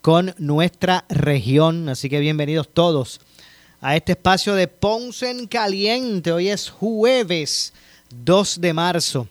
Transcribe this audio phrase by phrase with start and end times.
[0.00, 1.88] con nuestra región.
[1.88, 3.20] Así que bienvenidos todos
[3.80, 6.32] a este espacio de Ponce en Caliente.
[6.32, 7.72] Hoy es jueves
[8.24, 9.28] 2 de marzo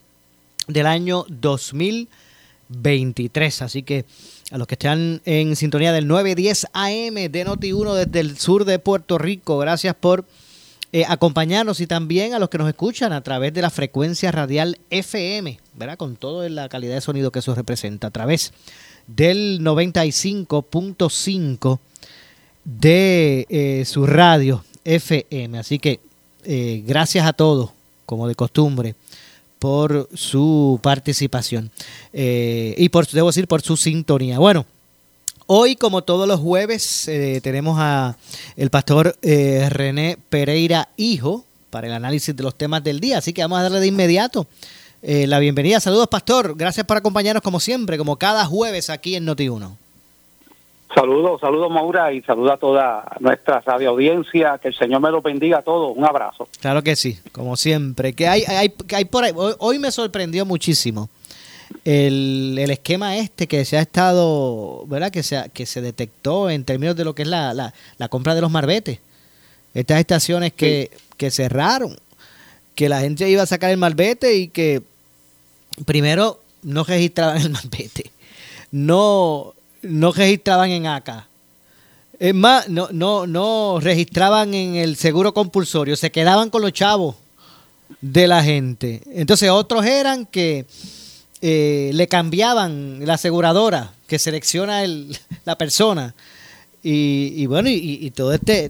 [0.68, 3.62] del año 2023.
[3.62, 4.06] Así que
[4.52, 8.80] a los que están en sintonía del 910 AM de Noti1 desde el sur de
[8.80, 10.26] Puerto Rico, gracias por
[10.92, 14.80] eh, acompañarnos y también a los que nos escuchan a través de la frecuencia radial
[14.92, 15.98] FM, ¿verdad?
[15.98, 18.54] Con toda la calidad de sonido que eso representa, a través
[19.08, 21.80] del 95.5
[22.64, 25.58] de eh, su radio FM.
[25.60, 26.00] Así que
[26.44, 27.72] eh, gracias a todos,
[28.06, 28.96] como de costumbre,
[29.60, 31.72] por su participación
[32.14, 34.40] eh, y por, debo decir, por su sintonía.
[34.40, 34.66] Bueno,
[35.48, 37.10] hoy, como todos los jueves,
[37.42, 38.18] tenemos a
[38.58, 43.20] el pastor René Pereira Hijo para el análisis de los temas del día.
[43.20, 44.48] Así que vamos a darle de inmediato
[45.08, 45.80] eh, la bienvenida.
[45.80, 46.56] Saludos, Pastor.
[46.58, 49.78] Gracias por acompañarnos como siempre, como cada jueves aquí en Noti1.
[50.96, 54.58] Saludos, saludos Maura y saludos a toda nuestra radio audiencia.
[54.58, 55.96] Que el Señor me lo bendiga a todos.
[55.96, 56.48] Un abrazo.
[56.60, 58.14] Claro que sí, como siempre.
[58.14, 59.26] Que hay, hay, hay por
[59.60, 61.08] Hoy, me sorprendió muchísimo
[61.84, 65.12] el, el, esquema este que se ha estado, ¿verdad?
[65.12, 68.42] Que se, que se detectó en términos de lo que es la, la, compra de
[68.42, 68.98] los marbetes.
[69.76, 71.96] Estas estaciones que, que cerraron,
[72.74, 74.82] que la gente iba a sacar el marbete y que
[75.84, 78.12] primero no registraban el malvete,
[78.72, 81.28] no, no registraban en ACA.
[82.18, 87.16] Es más, no, no, no registraban en el seguro compulsorio, se quedaban con los chavos
[88.02, 89.02] de la gente.
[89.12, 90.66] Entonces otros eran que
[91.42, 96.14] eh, le cambiaban la aseguradora que selecciona el, la persona.
[96.88, 98.70] Y, bueno, y, todo este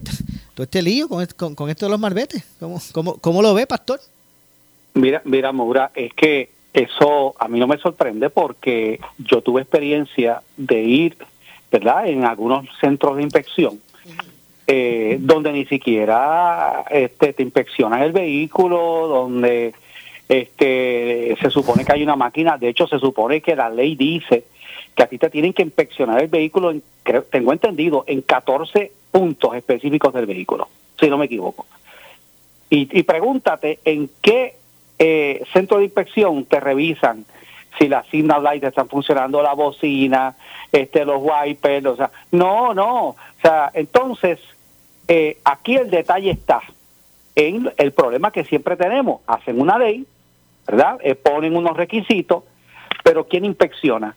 [0.54, 2.42] todo este lío con, con, esto de los marbetes.
[2.58, 4.00] ¿Cómo, cómo, cómo lo ve, pastor?
[4.94, 10.42] Mira, mira, Maura, es que eso a mí no me sorprende porque yo tuve experiencia
[10.56, 11.16] de ir,
[11.70, 13.80] ¿verdad?, en algunos centros de inspección.
[14.68, 19.74] Eh, donde ni siquiera este, te inspeccionan el vehículo, donde
[20.28, 24.44] este, se supone que hay una máquina, de hecho se supone que la ley dice
[24.96, 26.82] que a ti te tienen que inspeccionar el vehículo, en,
[27.30, 31.64] tengo entendido, en 14 puntos específicos del vehículo, si no me equivoco.
[32.68, 34.56] Y, y pregúntate en qué
[34.98, 37.24] eh, centro de inspección te revisan
[37.78, 40.34] si las signal lights están funcionando, la bocina,
[40.72, 44.40] este, los wipers, o sea, no, no, o sea, entonces,
[45.08, 46.62] eh, aquí el detalle está
[47.34, 50.06] en el problema que siempre tenemos, hacen una ley,
[50.66, 50.98] ¿verdad?
[51.02, 52.44] Eh, ponen unos requisitos,
[53.04, 54.16] pero ¿quién inspecciona?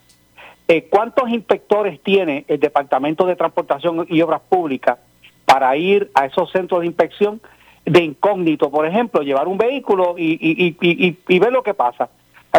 [0.67, 4.99] Eh, ¿Cuántos inspectores tiene el Departamento de Transportación y Obras Públicas
[5.45, 7.41] para ir a esos centros de inspección?
[7.89, 12.09] De incógnito, por ejemplo, llevar un vehículo y, y, y, y, ver lo que pasa.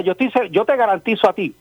[0.05, 1.55] Yo te, yo te garantizo a ti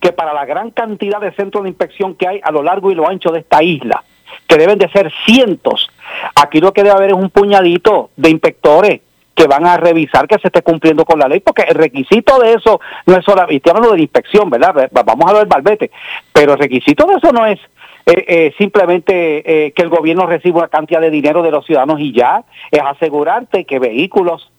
[0.00, 2.94] que para la gran cantidad de centros de inspección que hay a lo largo y
[2.94, 4.04] lo ancho de esta isla,
[4.46, 5.90] que deben de ser cientos,
[6.34, 9.00] aquí lo que debe haber es un puñadito de inspectores
[9.34, 12.54] que van a revisar que se esté cumpliendo con la ley, porque el requisito de
[12.54, 14.88] eso no es solamente, estoy hablando de inspección, ¿verdad?
[14.92, 15.90] Vamos a ver el balbete,
[16.32, 17.58] pero el requisito de eso no es
[18.06, 22.00] eh, eh, simplemente eh, que el gobierno reciba una cantidad de dinero de los ciudadanos
[22.00, 24.50] y ya, es asegurarte que vehículos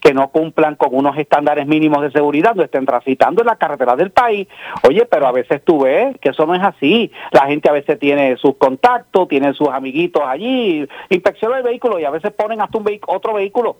[0.00, 3.94] que no cumplan con unos estándares mínimos de seguridad no estén transitando en la carretera
[3.94, 4.48] del país.
[4.86, 7.12] Oye, pero a veces tú ves que eso no es así.
[7.30, 12.04] La gente a veces tiene sus contactos, tiene sus amiguitos allí, inspecciona el vehículo y
[12.04, 13.76] a veces ponen hasta un otro vehículo.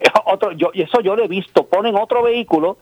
[0.26, 2.78] Otro, yo, eso yo lo he visto, ponen otro vehículo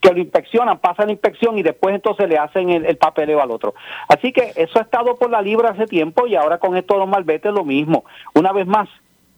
[0.00, 3.74] que lo inspeccionan, pasan la inspección y después entonces le hacen el, papeleo al otro.
[4.08, 7.00] Así que eso ha estado por la libra hace tiempo y ahora con esto de
[7.00, 8.04] los malbetes lo mismo.
[8.34, 8.88] Una vez más,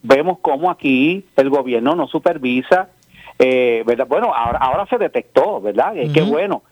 [0.03, 2.91] vemos cómo aquí el gobierno no supervisa,
[3.39, 4.07] eh, ¿verdad?
[4.09, 5.95] Bueno, ahora, ahora se detectó, ¿verdad?
[6.13, 6.63] Qué bueno.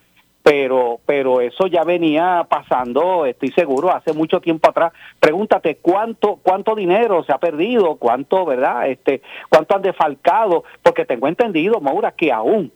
[0.43, 4.93] pero pero eso ya venía pasando, estoy seguro, hace mucho tiempo atrás.
[5.19, 8.88] Pregúntate cuánto cuánto dinero se ha perdido, cuánto, ¿verdad?
[8.88, 12.73] Este, cuánto han defalcado, porque tengo entendido, Maura, que aún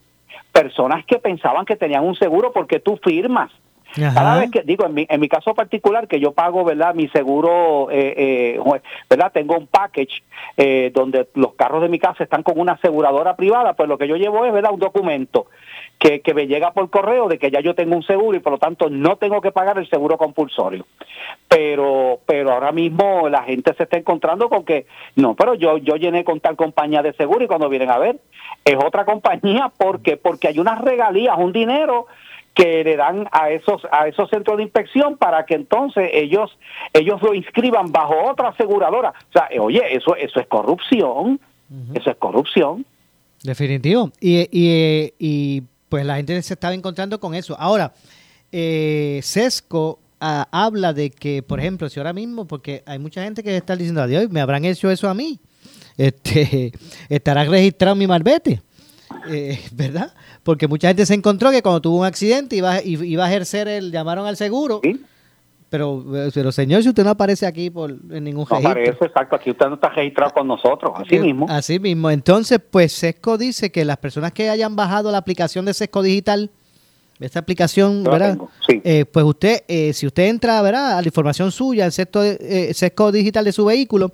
[0.52, 3.50] personas que pensaban que tenían un seguro porque tú firmas
[3.94, 6.94] cada vez que, digo, en mi, en mi caso particular, que yo pago, ¿verdad?
[6.94, 8.14] Mi seguro, eh,
[8.56, 9.32] eh, ¿verdad?
[9.32, 10.22] Tengo un package
[10.56, 14.08] eh, donde los carros de mi casa están con una aseguradora privada, pues lo que
[14.08, 14.72] yo llevo es, ¿verdad?
[14.72, 15.46] Un documento
[15.98, 18.52] que, que me llega por correo de que ya yo tengo un seguro y por
[18.52, 20.86] lo tanto no tengo que pagar el seguro compulsorio.
[21.48, 25.96] Pero, pero ahora mismo la gente se está encontrando con que, no, pero yo, yo
[25.96, 28.18] llené con tal compañía de seguro y cuando vienen a ver,
[28.64, 32.06] es otra compañía porque, porque hay unas regalías, un dinero
[32.54, 36.56] que le dan a esos a esos centros de inspección para que entonces ellos
[36.92, 39.10] ellos lo inscriban bajo otra aseguradora.
[39.10, 41.40] O sea, oye, eso eso es corrupción.
[41.94, 42.84] Eso es corrupción.
[43.42, 44.10] Definitivo.
[44.20, 47.56] Y, y, y, pues la gente se estaba encontrando con eso.
[47.58, 47.92] Ahora,
[48.52, 53.42] eh, Sesco ah, habla de que, por ejemplo, si ahora mismo, porque hay mucha gente
[53.42, 55.38] que está diciendo, adiós, me habrán hecho eso a mí,
[55.96, 56.72] este,
[57.08, 58.60] estará registrado mi malvete.
[59.28, 60.12] Eh, ¿verdad?
[60.42, 63.92] Porque mucha gente se encontró que cuando tuvo un accidente iba, iba a ejercer el,
[63.92, 64.80] llamaron al seguro.
[65.68, 69.36] Pero, pero señor, si usted no aparece aquí por en ningún no aparece, exacto.
[69.36, 71.46] Aquí usted no está registrado con nosotros, así eh, mismo.
[71.48, 72.10] Así mismo.
[72.10, 76.50] Entonces, pues Sesco dice que las personas que hayan bajado la aplicación de Sesco Digital,
[77.20, 78.36] esta aplicación, ¿verdad?
[78.66, 79.62] Eh, pues usted,
[79.92, 80.98] si usted entra, ¿verdad?
[80.98, 84.10] A la información suya, el Sesco Digital de su vehículo,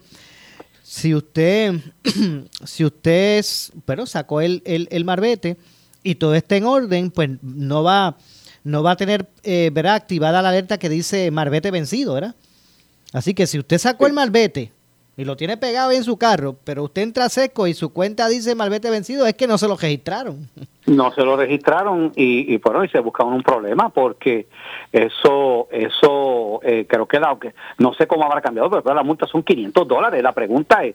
[0.88, 1.80] si usted,
[2.64, 3.44] si usted
[3.84, 5.56] pero sacó el, el, marbete
[6.04, 8.16] y todo está en orden, pues no va,
[8.62, 9.96] no va a tener eh, ¿verdad?
[9.96, 12.36] activada la alerta que dice marbete vencido, ¿verdad?
[13.12, 14.72] Así que si usted sacó el marbete
[15.16, 18.54] y lo tiene pegado en su carro, pero usted entra seco y su cuenta dice
[18.54, 20.48] malvete vencido, es que no se lo registraron.
[20.86, 24.46] No se lo registraron y, y bueno, y se buscaron un problema porque
[24.92, 27.36] eso, eso eh, creo que la,
[27.78, 30.22] no sé cómo habrá cambiado, pero la multa son 500 dólares.
[30.22, 30.94] La pregunta es,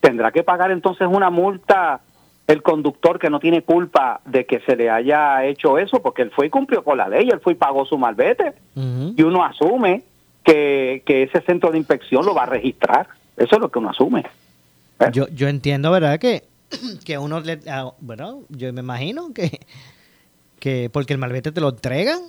[0.00, 2.00] ¿tendrá que pagar entonces una multa
[2.48, 6.02] el conductor que no tiene culpa de que se le haya hecho eso?
[6.02, 8.54] Porque él fue y cumplió con la ley, él fue y pagó su malvete.
[8.74, 10.02] Y uno asume
[10.42, 13.06] que, que ese centro de inspección lo va a registrar.
[13.40, 14.26] Eso es lo que uno asume.
[15.00, 15.06] ¿Eh?
[15.12, 16.18] Yo, yo entiendo, ¿verdad?
[16.18, 16.44] Que,
[17.04, 19.60] que uno, le, ah, bueno, yo me imagino que,
[20.60, 22.20] que porque el malvete te lo entregan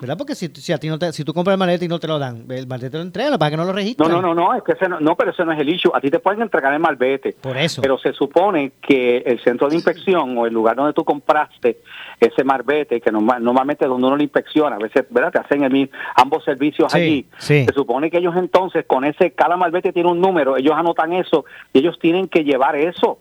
[0.00, 0.16] ¿Verdad?
[0.16, 2.06] Porque si, si, a ti no te, si tú compras el malvete y no te
[2.06, 4.08] lo dan, el malvete te lo entregan para que no lo registren.
[4.08, 5.90] No, no, no, no, es que ese no, pero ese no es el issue.
[5.94, 7.34] A ti te pueden entregar el malvete.
[7.40, 7.82] Por eso.
[7.82, 11.80] Pero se supone que el centro de inspección o el lugar donde tú compraste
[12.20, 15.32] ese malvete, que normalmente donde uno lo inspecciona, a veces, ¿verdad?
[15.32, 17.26] Te hacen el, ambos servicios allí.
[17.38, 21.44] Se supone que ellos entonces, con ese, cada malvete tiene un número, ellos anotan eso
[21.72, 23.18] y ellos tienen que llevar eso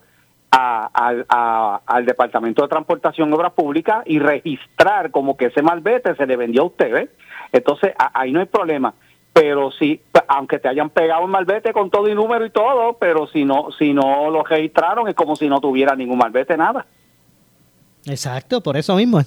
[0.51, 6.63] al Departamento de Transportación Obras Públicas y registrar como que ese malvete se le vendió
[6.63, 7.09] a usted,
[7.51, 8.94] Entonces, ahí no hay problema.
[9.33, 13.27] Pero si, aunque te hayan pegado un malvete con todo y número y todo, pero
[13.27, 16.88] si no, si no lo registraron es como si no tuviera ningún malvete, nada.
[18.07, 19.21] Exacto, por eso mismo.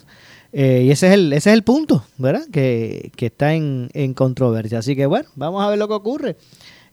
[0.53, 2.43] Eh, y ese es el, ese es el punto, ¿verdad?
[2.53, 4.81] Que, que está en, en controversia.
[4.81, 6.37] Así que bueno, vamos a ver lo que ocurre.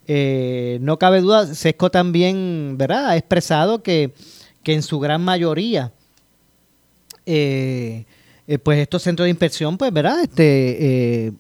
[0.07, 3.09] Eh, no cabe duda, Sesco también, ¿verdad?
[3.09, 4.13] Ha expresado que,
[4.63, 5.92] que en su gran mayoría,
[7.25, 8.06] eh,
[8.48, 10.21] eh, pues estos centros de inspección, pues, ¿verdad?
[10.21, 11.33] Este,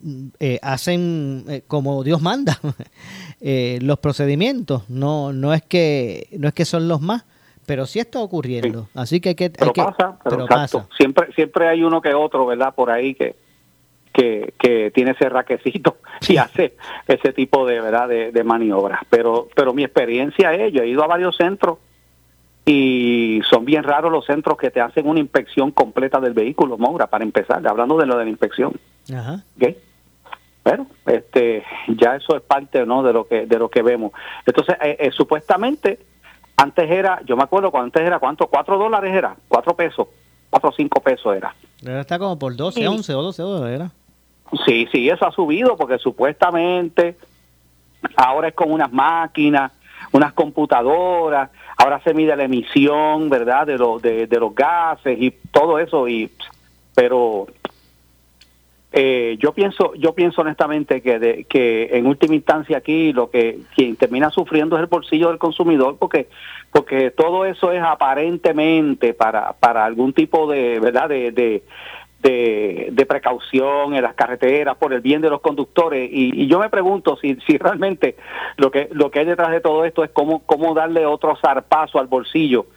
[0.61, 2.59] hacen como Dios manda
[3.39, 4.89] los procedimientos.
[4.89, 7.23] No, no es que, no es que son los más,
[7.65, 8.89] pero sí está ocurriendo.
[8.93, 10.85] Así que hay que, pero pasa, pero, pasa.
[10.97, 12.75] Siempre, siempre hay uno que otro, ¿verdad?
[12.75, 13.46] Por ahí que
[14.17, 15.97] que, tiene ese raquecito
[16.27, 16.75] y hace
[17.07, 19.01] ese tipo de verdad de, maniobras.
[19.09, 21.77] Pero, pero mi experiencia es, yo he ido a varios centros
[22.65, 27.07] y son bien raros los centros que te hacen una inspección completa del vehículo, Moura,
[27.07, 28.73] para empezar, hablando de lo de la inspección.
[29.13, 29.43] Ajá.
[30.63, 33.01] Pero este, ya eso es parte ¿no?
[33.01, 34.11] de lo que de lo que vemos.
[34.45, 35.99] Entonces, eh, eh, supuestamente,
[36.57, 38.47] antes era, yo me acuerdo cuando antes era, ¿cuánto?
[38.47, 39.33] ¿Cuatro dólares era?
[39.47, 40.07] ¿Cuatro pesos?
[40.49, 41.55] ¿Cuatro o cinco pesos era?
[41.85, 43.91] Ahora está como por 12, 11 o 12 dólares, ¿era?
[44.65, 47.17] Sí, sí, eso ha subido porque supuestamente
[48.15, 49.71] ahora es con unas máquinas,
[50.11, 53.67] unas computadoras, ahora se mide la emisión, ¿verdad?
[53.67, 56.31] De, los de, los gases y todo eso, y
[56.95, 57.47] pero
[58.91, 63.59] eh, yo pienso yo pienso honestamente que de, que en última instancia aquí lo que
[63.75, 66.29] quien termina sufriendo es el bolsillo del consumidor porque
[66.71, 71.63] porque todo eso es aparentemente para para algún tipo de verdad de, de,
[73.07, 76.09] precaución en las carreteras por el bien de los conductores.
[76.11, 78.15] Y, yo me pregunto si, si realmente
[78.57, 81.99] lo que lo que hay detrás de todo esto es cómo cómo darle otro zarpazo
[81.99, 82.67] al bolsillo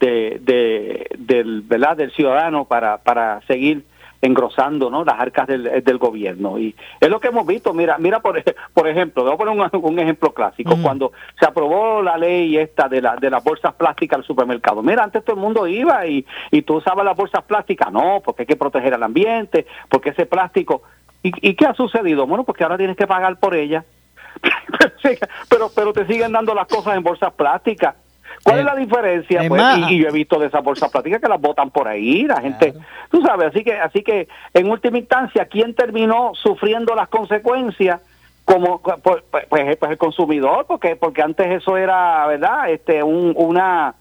[0.00, 3.84] de, del verdad del ciudadano para para seguir
[4.24, 5.04] engrosando ¿no?
[5.04, 6.58] las arcas del, del, gobierno.
[6.58, 7.74] Y es lo que hemos visto.
[7.74, 8.42] Mira, mira por,
[8.74, 10.76] por ejemplo, voy a poner un, ejemplo clásico.
[10.82, 14.82] Cuando se aprobó la ley esta de, la, de las bolsas plásticas al supermercado.
[14.82, 17.92] Mira, antes todo el mundo iba y, y tú usabas las bolsas plásticas.
[17.92, 20.82] No, porque hay que proteger al ambiente, porque ese plástico...
[21.22, 22.26] ¿Y, ¿Y qué ha sucedido?
[22.26, 23.84] Bueno, porque ahora tienes que pagar por ella.
[25.48, 27.94] pero, pero te siguen dando las cosas en bolsas plásticas
[28.44, 29.42] ¿Cuál es eh, la diferencia?
[29.48, 32.40] Pues, y, yo he visto de esas bolsas plásticas que las botan por ahí, la
[32.40, 32.74] gente,
[33.10, 38.00] tú sabes, así que, así que en última instancia, ¿quién terminó sufriendo las consecuencias?
[38.44, 43.32] como pues, pues, pues, pues el consumidor porque porque antes eso era verdad este un,
[43.36, 43.94] una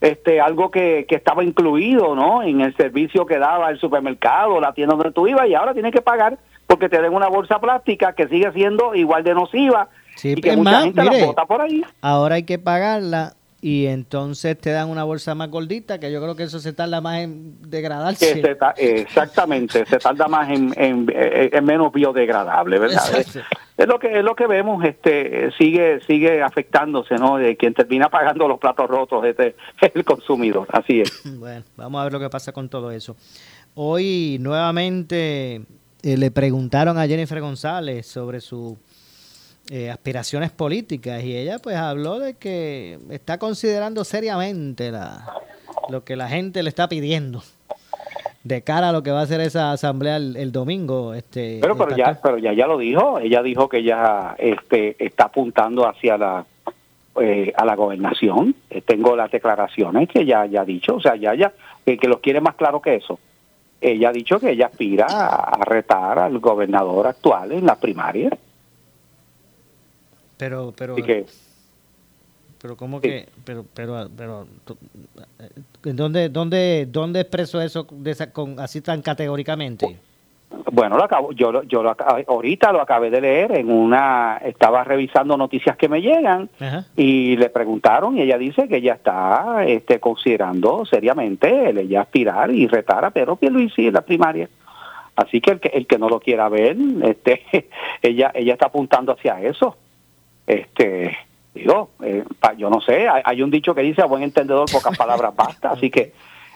[0.00, 4.72] este algo que, que estaba incluido no en el servicio que daba el supermercado la
[4.72, 8.14] tienda donde tú ibas y ahora tienes que pagar porque te den una bolsa plástica
[8.14, 9.88] que sigue siendo igual de nociva
[10.22, 11.84] y que mucha gente la bota por ahí.
[12.00, 13.34] ahora hay que pagarla
[13.64, 17.00] y entonces te dan una bolsa más gordita, que yo creo que eso se tarda
[17.00, 18.42] más en degradarse.
[18.76, 23.04] exactamente, se tarda más en, en, menos biodegradable, ¿verdad?
[23.16, 27.36] Es, lo que es lo que vemos, este sigue sigue afectándose, ¿no?
[27.36, 31.22] De quien termina pagando los platos rotos este, es el consumidor, así es.
[31.38, 33.16] Bueno, vamos a ver lo que pasa con todo eso.
[33.76, 35.62] Hoy nuevamente
[36.02, 38.76] eh, le preguntaron a Jennifer González sobre su
[39.70, 45.32] eh, aspiraciones políticas y ella pues habló de que está considerando seriamente la,
[45.88, 47.42] lo que la gente le está pidiendo
[48.44, 51.96] de cara a lo que va a ser esa asamblea el, domingo este pero pero
[51.96, 53.18] ya pero ya ya lo dijo.
[53.18, 56.44] Ella dijo que ya este está apuntando hacia la
[57.20, 58.54] eh, a la gobernación.
[58.68, 60.96] Eh, tengo las declaraciones que ya ya ha dicho.
[60.96, 61.52] O sea ya ya
[61.84, 63.18] que, que los quiere más claro que eso.
[63.80, 68.30] Ella ha dicho que ella aspira a retar al gobernador actual en la primaria
[70.42, 70.96] pero, pero,
[72.60, 74.46] pero cómo que, pero, pero, pero,
[75.38, 77.86] eh, ¿dónde, dónde, dónde expreso eso
[78.32, 80.00] con, así tan categóricamente?
[80.72, 81.94] Bueno, lo acabo, yo, yo lo,
[82.26, 86.50] ahorita lo acabé de leer en una, estaba revisando noticias que me llegan
[86.96, 92.50] y le preguntaron y ella dice que ella está este, considerando seriamente el ella aspirar
[92.50, 94.48] y retar a Pedro Pierluisi en la primaria.
[95.14, 97.68] Así que el que, el que no lo quiera ver, este,
[98.02, 99.76] ella, ella está apuntando hacia eso
[100.46, 101.16] este
[101.54, 102.24] digo, eh,
[102.56, 105.90] yo no sé, hay, un dicho que dice a buen entendedor pocas palabras basta, así
[105.90, 106.12] que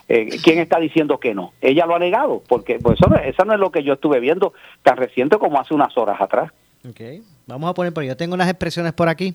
[0.08, 1.52] eh, ¿quién está diciendo que no?
[1.60, 4.54] Ella lo ha negado, porque pues eso, no, no es lo que yo estuve viendo
[4.82, 6.52] tan reciente como hace unas horas atrás.
[6.88, 7.00] Ok,
[7.46, 9.34] vamos a poner, pero yo tengo unas expresiones por aquí,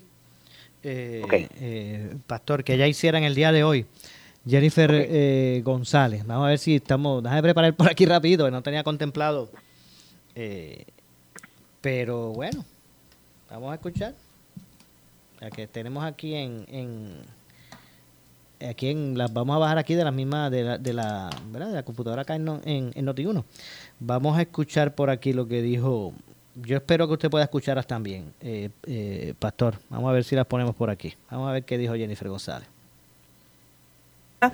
[0.82, 3.86] eh, Pastor, que ya hicieran el día de hoy.
[4.44, 9.50] Jennifer González, vamos a ver si estamos, déjame preparar por aquí rápido, no tenía contemplado,
[11.80, 12.64] pero bueno,
[13.48, 14.14] vamos a escuchar
[15.50, 17.24] que tenemos aquí en,
[18.68, 21.68] aquí en las vamos a bajar aquí de la misma de la, de la, ¿verdad?
[21.68, 23.44] De la computadora acá en, en, en Noti1.
[24.00, 26.12] Vamos a escuchar por aquí lo que dijo.
[26.54, 29.76] Yo espero que usted pueda escucharlas también, eh, eh, Pastor.
[29.88, 31.14] Vamos a ver si las ponemos por aquí.
[31.30, 32.68] Vamos a ver qué dijo Jennifer González.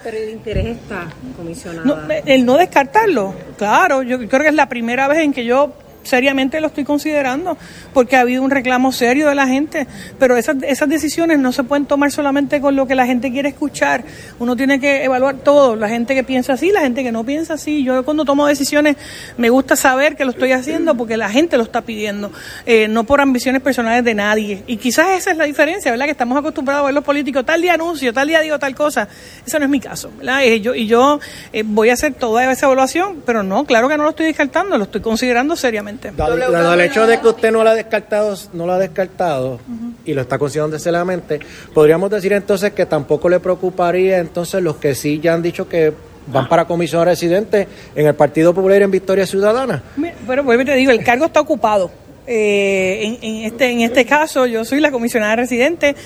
[0.02, 2.07] Pero el interés está, comisionado.
[2.26, 6.60] el no descartarlo, claro, yo creo que es la primera vez en que yo seriamente
[6.60, 7.56] lo estoy considerando
[7.92, 9.86] porque ha habido un reclamo serio de la gente,
[10.18, 13.50] pero esas, esas decisiones no se pueden tomar solamente con lo que la gente quiere
[13.50, 14.04] escuchar,
[14.38, 17.54] uno tiene que evaluar todo, la gente que piensa así, la gente que no piensa
[17.54, 18.96] así, yo cuando tomo decisiones
[19.36, 22.32] me gusta saber que lo estoy haciendo porque la gente lo está pidiendo,
[22.66, 26.06] eh, no por ambiciones personales de nadie, y quizás esa es la diferencia, ¿verdad?
[26.06, 29.08] Que estamos acostumbrados a ver los políticos, tal día anuncio, tal día digo tal cosa,
[29.46, 30.42] ese no es mi caso, ¿verdad?
[30.60, 31.20] Yo, y yo
[31.52, 34.78] eh, voy a hacer toda esa evaluación, pero no, claro que no lo estoy descartando,
[34.78, 35.88] lo estoy considerando seriamente.
[36.16, 39.61] Dado, el hecho de que usted no lo ha descartado, no lo ha descartado
[40.04, 41.40] y lo está considerando seriamente,
[41.75, 45.92] podríamos decir entonces que tampoco le preocuparía entonces los que sí ya han dicho que
[46.33, 49.83] van para comisión residente en el Partido Popular en Victoria Ciudadana.
[50.26, 51.90] Pero pues te digo, el cargo está ocupado.
[52.30, 55.97] Eh, en, este, en este caso, yo soy la comisionada residente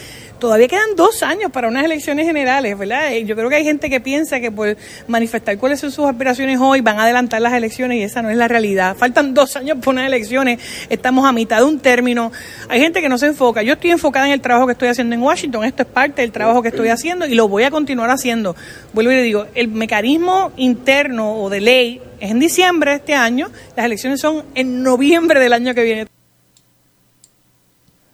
[0.43, 3.13] todavía quedan dos años para unas elecciones generales, ¿verdad?
[3.25, 6.81] Yo creo que hay gente que piensa que por manifestar cuáles son sus aspiraciones hoy
[6.81, 8.97] van a adelantar las elecciones y esa no es la realidad.
[8.97, 10.59] Faltan dos años para unas elecciones,
[10.91, 12.33] estamos a mitad de un término.
[12.69, 13.63] Hay gente que no se enfoca.
[13.63, 16.33] Yo estoy enfocada en el trabajo que estoy haciendo en Washington, esto es parte del
[16.33, 18.57] trabajo que estoy haciendo y lo voy a continuar haciendo.
[18.95, 23.15] Vuelvo y le digo, el mecanismo interno o de ley es en diciembre de este
[23.15, 26.12] año, las elecciones son en noviembre del año que viene.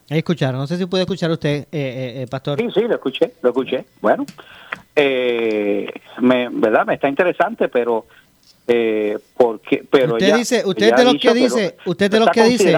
[0.09, 2.59] Escucharon, no sé si puede escuchar usted, eh, eh, eh, Pastor.
[2.59, 3.85] Sí, sí, lo escuché, lo escuché.
[4.01, 4.25] Bueno,
[4.95, 5.87] eh,
[6.19, 6.85] me, ¿verdad?
[6.85, 8.05] Me está interesante, pero
[8.67, 12.77] eh, porque pero usted dice usted de lo que dice usted de lo que dice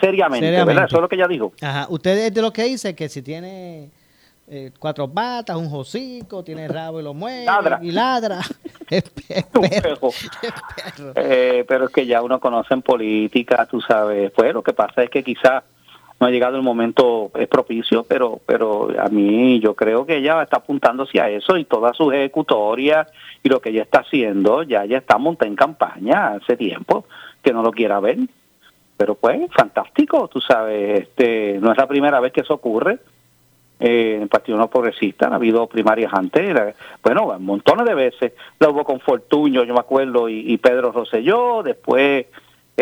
[0.00, 0.86] seriamente, ¿verdad?
[0.86, 1.86] eso es lo que ella dijo Ajá.
[1.88, 3.90] usted es de lo que dice que si tiene
[4.48, 7.46] eh, cuatro patas un hocico tiene rabo y lo mueve
[7.80, 8.40] y ladra
[9.54, 10.10] un perro.
[11.14, 14.32] Eh, pero es que ya uno conoce en política, tú sabes.
[14.32, 15.62] Pues lo que pasa es que quizás
[16.20, 20.42] no ha llegado el momento es propicio, pero pero a mí yo creo que ella
[20.42, 23.06] está apuntando hacia eso y toda su ejecutoria
[23.42, 27.06] y lo que ella está haciendo, ya ya está montada en campaña hace tiempo,
[27.42, 28.18] que no lo quiera ver.
[28.98, 32.98] Pero pues, fantástico, tú sabes, este no es la primera vez que eso ocurre.
[33.82, 38.68] Eh, en el Partido No Progresista, ha habido primarias antes, bueno, montones de veces, la
[38.68, 42.26] hubo con Fortuño, yo me acuerdo, y, y Pedro Rosselló, después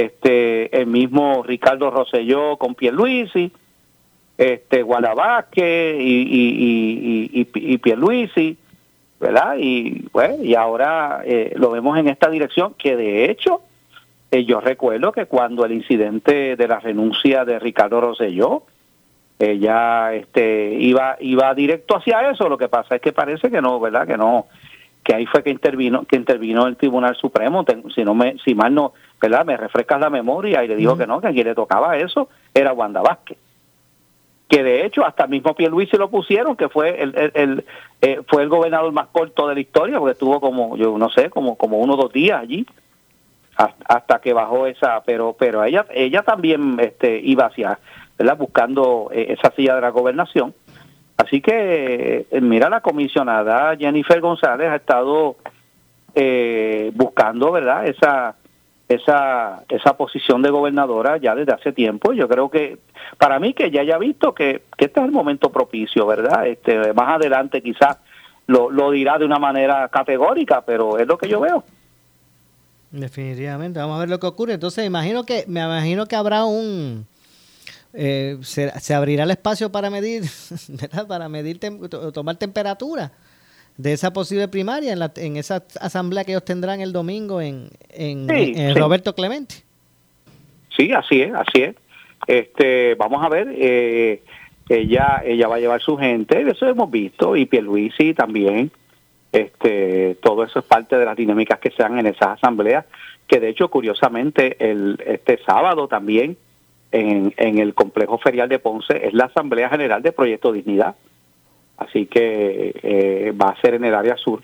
[0.05, 3.51] este el mismo Ricardo Rosselló con Pierluisi,
[4.37, 8.57] este Guadabasque y, y, y, y, Pierluisi,
[9.19, 9.57] ¿verdad?
[9.59, 13.63] Y bueno, y ahora eh, lo vemos en esta dirección que de hecho
[14.31, 18.63] eh, yo recuerdo que cuando el incidente de la renuncia de Ricardo Rosselló,
[19.39, 23.81] ella este iba iba directo hacia eso, lo que pasa es que parece que no,
[23.81, 24.07] ¿verdad?
[24.07, 24.47] Que no
[25.09, 28.75] que ahí fue que intervino que intervino el Tribunal Supremo, si no me si mal
[28.75, 29.47] no ¿verdad?
[29.47, 32.29] Me refrescas la memoria y le dijo que no, que a quien le tocaba eso
[32.53, 33.39] era Wanda Vázquez.
[34.49, 35.57] Que de hecho hasta el mismo
[35.91, 37.65] se lo pusieron, que fue el, el,
[38.03, 41.31] eh, fue el gobernador más corto de la historia, porque estuvo como, yo no sé,
[41.31, 42.67] como, como uno o dos días allí,
[43.57, 47.79] hasta, que bajó esa, pero pero ella ella también este iba hacia,
[48.19, 48.37] ¿verdad?
[48.37, 50.55] Buscando eh, esa silla de la gobernación.
[51.19, 55.37] Así que, eh, mira, la comisionada Jennifer González ha estado
[56.95, 57.87] buscando, ¿verdad?
[57.87, 58.35] Esa
[58.89, 62.13] esa, esa posición de gobernadora ya desde hace tiempo.
[62.13, 62.79] Yo creo que,
[63.19, 66.47] para mí, que ya haya visto que, este es el momento propicio, ¿verdad?
[66.47, 67.99] Este, más adelante quizás
[68.47, 71.65] lo, lo dirá de una manera categórica, pero es lo que yo veo.
[72.91, 74.55] Definitivamente, vamos a ver lo que ocurre.
[74.55, 77.07] Entonces, imagino que, me imagino que habrá un,
[78.01, 80.23] eh, se, se, abrirá el espacio para medir,
[80.69, 81.09] ¿verdad?
[81.09, 81.59] Para medir,
[82.15, 83.11] tomar temperatura
[83.77, 87.71] de esa posible primaria en, la, en esa asamblea que ellos tendrán el domingo en,
[87.91, 89.57] en, Roberto Clemente.
[90.77, 91.75] Sí, así es, así es.
[92.29, 94.23] Este, vamos a ver, eh,
[94.69, 98.71] ella ella va a llevar su gente, eso hemos visto, y Pierluisi también.
[99.33, 102.87] Este, todo eso es parte de las dinámicas que se dan en esas asambleas,
[103.27, 106.37] que de hecho, curiosamente, el este sábado también
[106.93, 110.97] en, en el complejo ferial de Ponce es la Asamblea General de Proyecto Dignidad.
[111.77, 114.41] Así que eh, va a ser en el área sur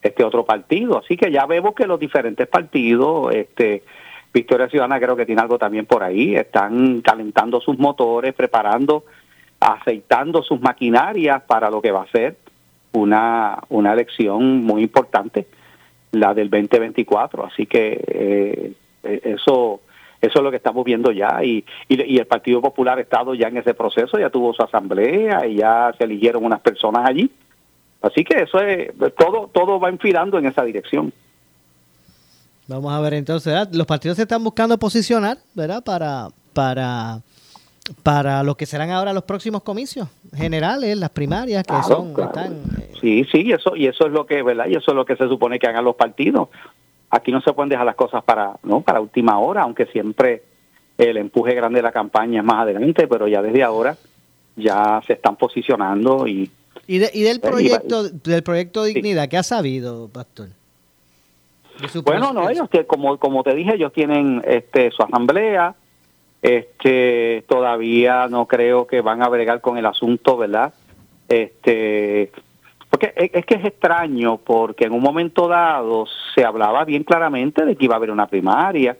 [0.00, 3.82] este otro partido, así que ya vemos que los diferentes partidos, este
[4.32, 9.04] Victoria Ciudadana creo que tiene algo también por ahí, están calentando sus motores, preparando,
[9.58, 12.36] aceitando sus maquinarias para lo que va a ser
[12.92, 15.46] una, una elección muy importante,
[16.12, 18.72] la del 2024, así que eh,
[19.02, 19.80] eso
[20.20, 23.48] eso es lo que estamos viendo ya y, y, el Partido Popular ha estado ya
[23.48, 27.30] en ese proceso, ya tuvo su asamblea y ya se eligieron unas personas allí.
[28.02, 31.12] Así que eso es, todo, todo va enfilando en esa dirección.
[32.66, 35.82] Vamos a ver entonces, los partidos se están buscando posicionar, ¿verdad?
[35.82, 37.20] Para, para,
[38.02, 43.24] para lo que serán ahora los próximos comicios generales, las primarias que son, eh, Sí,
[43.32, 44.66] sí, eso, y eso es lo que, ¿verdad?
[44.68, 46.48] Y eso es lo que se supone que hagan los partidos
[47.10, 50.42] aquí no se pueden dejar las cosas para no para última hora aunque siempre
[50.96, 53.96] el empuje grande de la campaña es más adelante pero ya desde ahora
[54.56, 56.50] ya se están posicionando y
[56.86, 60.48] y, del proyecto del proyecto dignidad qué ha sabido pastor
[62.04, 65.74] bueno no ellos que como como te dije ellos tienen este su asamblea
[66.42, 70.72] este todavía no creo que van a bregar con el asunto verdad
[71.28, 72.32] este
[72.90, 77.76] porque es que es extraño, porque en un momento dado se hablaba bien claramente de
[77.76, 78.96] que iba a haber una primaria,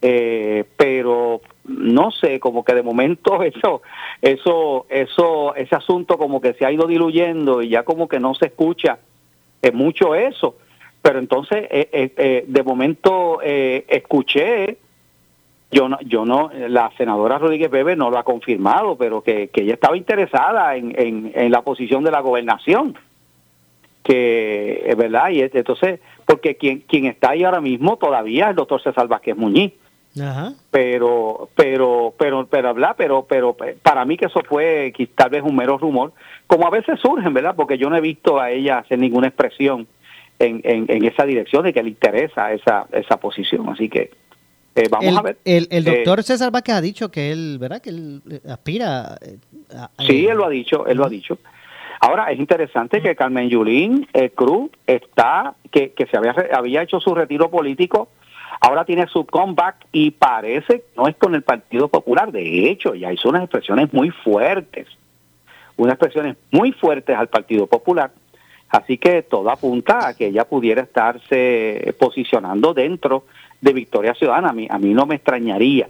[0.00, 3.82] eh, pero no sé, como que de momento eso,
[4.20, 8.34] eso, eso, ese asunto como que se ha ido diluyendo y ya como que no
[8.34, 8.98] se escucha
[9.60, 10.56] es mucho eso.
[11.02, 14.78] Pero entonces, eh, eh, de momento escuché,
[15.72, 19.62] yo no, yo no, la senadora Rodríguez Bebe no lo ha confirmado, pero que, que
[19.62, 22.96] ella estaba interesada en, en, en la posición de la gobernación.
[24.04, 28.56] Que es verdad y entonces porque quien quien está ahí ahora mismo todavía es el
[28.56, 29.72] doctor César Vázquez Muñiz.
[30.72, 35.54] Pero pero pero pero habla pero pero para mí que eso fue tal vez un
[35.54, 36.12] mero rumor
[36.48, 39.86] como a veces surgen verdad porque yo no he visto a ella hacer ninguna expresión
[40.38, 43.68] en, en, esa dirección de que le interesa esa esa posición.
[43.68, 44.10] Así que
[44.74, 47.80] eh, vamos a ver el, el eh, doctor César Vázquez ha dicho que él verdad
[47.80, 49.18] que él aspira
[49.74, 51.38] a, sí él lo ha dicho él lo ha dicho
[52.04, 56.98] Ahora, es interesante que Carmen Yulín eh, Cruz está, que, que se había, había hecho
[56.98, 58.08] su retiro político,
[58.60, 62.32] ahora tiene su comeback y parece no es con el Partido Popular.
[62.32, 64.88] De hecho, ya hizo unas expresiones muy fuertes,
[65.76, 68.10] unas expresiones muy fuertes al Partido Popular.
[68.68, 73.26] Así que todo apunta a que ella pudiera estarse posicionando dentro
[73.62, 74.50] de Victoria Ciudadana.
[74.50, 75.88] A mí, a mí no me extrañaría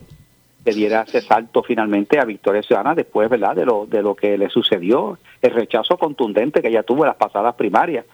[0.65, 4.39] que diera ese salto finalmente a Victoria Ciudadana después, ¿verdad?, de lo, de lo que
[4.39, 8.05] le sucedió, el rechazo contundente que ella tuvo en las pasadas primarias.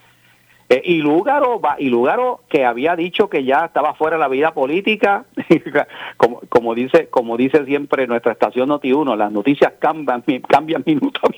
[0.71, 4.53] Eh, y Lúgaro, y Lúgaro que había dicho que ya estaba fuera de la vida
[4.53, 5.25] política,
[6.17, 11.21] como, como dice como dice siempre nuestra estación Noti1, las noticias cambian, cambian minuto.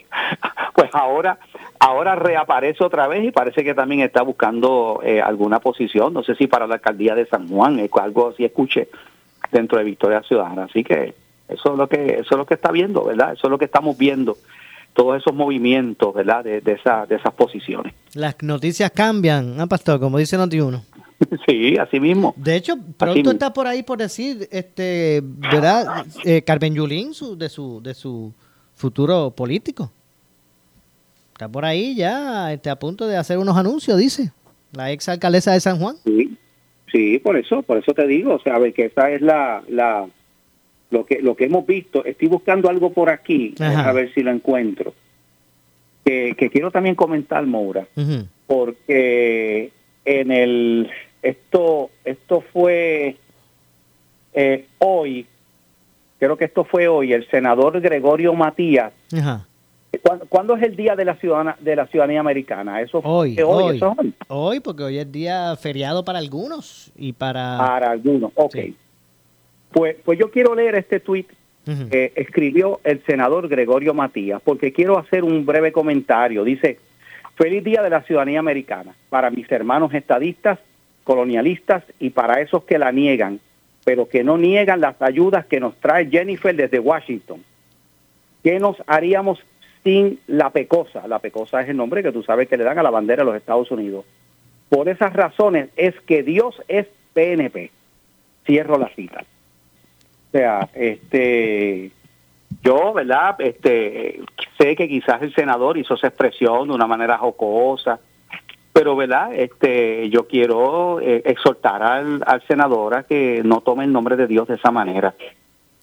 [0.74, 1.38] Pues ahora
[1.80, 6.36] ahora reaparece otra vez y parece que también está buscando eh, alguna posición, no sé
[6.36, 8.88] si para la alcaldía de San Juan, algo así escuché
[9.52, 10.63] dentro de Victoria Ciudadana.
[10.63, 11.13] Así que
[11.50, 13.34] eso es lo que eso es lo que está viendo, ¿verdad?
[13.34, 14.38] Eso es lo que estamos viendo,
[14.93, 16.43] todos esos movimientos, ¿verdad?
[16.43, 17.93] De, de, esa, de esas posiciones.
[18.13, 19.99] Las noticias cambian, ¿ah, pastor?
[19.99, 20.82] Como dice Noti1.
[21.47, 22.34] Sí, así mismo.
[22.36, 26.06] De hecho, pronto está por ahí por decir, este, ¿verdad?
[26.25, 28.34] Eh, Carmen Yulín, su, de su, de su
[28.73, 29.91] futuro político.
[31.34, 34.32] Está por ahí ya, este, a punto de hacer unos anuncios, dice.
[34.73, 35.95] La ex alcaldesa de San Juan.
[36.06, 36.38] Sí,
[36.91, 40.08] sí, por eso, por eso te digo, o sea, ve que esa es la, la
[40.91, 42.06] lo que lo que hemos visto.
[42.06, 44.93] Estoy buscando algo por aquí, a ver si lo encuentro.
[46.06, 47.88] Que, que quiero también comentar, Moura,
[48.47, 49.71] porque
[50.06, 50.89] en el
[51.21, 53.17] esto esto fue
[54.34, 55.25] eh, hoy,
[56.19, 58.93] creo que esto fue hoy, el senador Gregorio Matías.
[59.13, 59.47] Ajá.
[60.01, 62.82] ¿Cuándo, cuándo es el día de la ciudadana de la ciudadanía americana?
[62.82, 64.13] Eso fue Hoy, hoy, hoy, eso es hoy.
[64.30, 67.58] hoy, porque hoy es día feriado para algunos y para...
[67.58, 68.54] Para algunos, ok.
[68.54, 68.75] Sí.
[69.71, 71.27] Pues, pues yo quiero leer este tuit
[71.89, 76.43] que escribió el senador Gregorio Matías, porque quiero hacer un breve comentario.
[76.43, 76.79] Dice,
[77.36, 80.60] feliz día de la ciudadanía americana para mis hermanos estadistas,
[81.03, 83.39] colonialistas y para esos que la niegan,
[83.84, 87.43] pero que no niegan las ayudas que nos trae Jennifer desde Washington.
[88.43, 89.39] ¿Qué nos haríamos
[89.84, 91.07] sin la pecosa?
[91.07, 93.31] La pecosa es el nombre que tú sabes que le dan a la bandera de
[93.31, 94.05] los Estados Unidos.
[94.69, 97.71] Por esas razones es que Dios es PNP.
[98.45, 99.23] Cierro la cita.
[100.32, 101.91] O sea, este,
[102.63, 103.36] yo, ¿verdad?
[103.39, 104.22] Este,
[104.58, 108.00] sé que quizás el senador hizo esa expresión de una manera jocosa,
[108.72, 109.34] pero, ¿verdad?
[109.36, 114.28] Este, yo quiero eh, exhortar al, al senador a que no tome el nombre de
[114.28, 115.13] Dios de esa manera.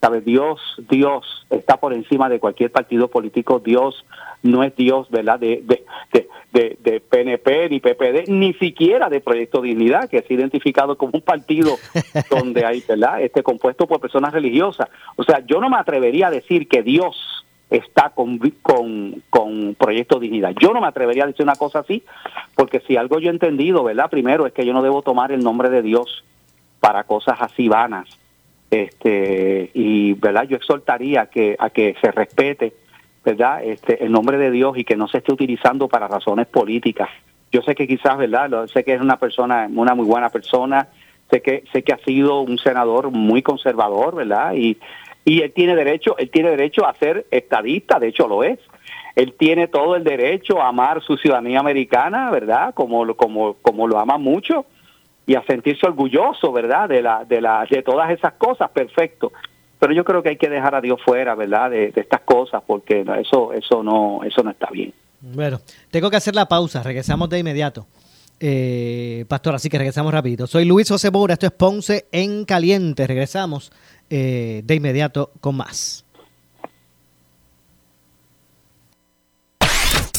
[0.01, 0.25] ¿Sabes?
[0.25, 3.59] Dios, Dios está por encima de cualquier partido político.
[3.59, 4.07] Dios
[4.43, 5.41] no es Dios, ¿verdad?
[5.41, 10.97] De, de, de, de PNP, ni PPD, ni siquiera de Proyecto Dignidad, que es identificado
[10.97, 11.77] como un partido
[12.31, 13.23] donde hay, ¿verdad?
[13.23, 14.89] Este compuesto por personas religiosas.
[15.17, 20.19] O sea, yo no me atrevería a decir que Dios está con, con, con Proyecto
[20.19, 20.55] Dignidad.
[20.59, 22.03] Yo no me atrevería a decir una cosa así,
[22.55, 24.09] porque si algo yo he entendido, ¿verdad?
[24.11, 26.25] Primero es que yo no debo tomar el nombre de Dios
[26.81, 28.09] para cosas así vanas
[28.71, 32.75] este y verdad yo exhortaría que a que se respete
[33.31, 37.09] verdad este el nombre de Dios y que no se esté utilizando para razones políticas.
[37.53, 40.89] Yo sé que quizás verdad Lo- sé que es una persona una muy buena persona.
[41.31, 44.77] Sé que sé que ha sido un senador muy conservador verdad y
[45.25, 48.59] y él tiene derecho él tiene derecho a ser estadista de hecho lo es.
[49.17, 53.99] Él tiene todo el derecho a amar su ciudadanía americana verdad como como como lo
[53.99, 54.65] ama mucho
[55.27, 56.89] y a sentirse orgulloso, ¿verdad?
[56.89, 59.31] De la, de la, de todas esas cosas, perfecto.
[59.79, 61.71] Pero yo creo que hay que dejar a Dios fuera, ¿verdad?
[61.71, 64.93] De, estas cosas, porque eso, eso no, eso no está bien.
[65.21, 65.61] Bueno,
[65.91, 67.87] tengo que hacer la pausa, regresamos de inmediato.
[68.41, 70.47] Eh, pastor, así que regresamos rápido.
[70.47, 73.07] Soy Luis José Moura, esto es Ponce en Caliente.
[73.07, 73.73] Regresamos
[74.11, 76.05] eh, de inmediato con más.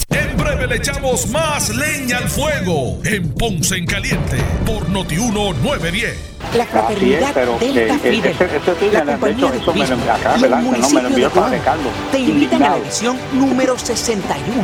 [0.10, 6.15] En breve le echamos más leña al fuego en Ponce en Caliente por Notiuno 910.
[6.55, 9.79] La es, fraternidad pero Delta eh, Fidel, ese, la de compañía hecho, de eso me
[9.79, 10.58] lo turismo acá, y el ¿verdad?
[10.62, 11.60] No, me municipio de
[12.12, 14.63] te invitan a la edición número 61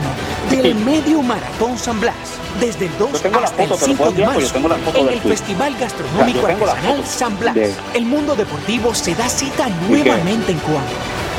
[0.51, 2.15] del Medio Maratón San Blas,
[2.59, 4.55] desde el 2 Yo tengo la hasta el foto, te lo 5 puedo de marzo,
[4.95, 5.21] en el.
[5.21, 7.55] Festival O sea, Gastronómico Artesanal San Blas.
[7.55, 10.81] de- El mundo deportivo se da cita nuevamente en Cuba,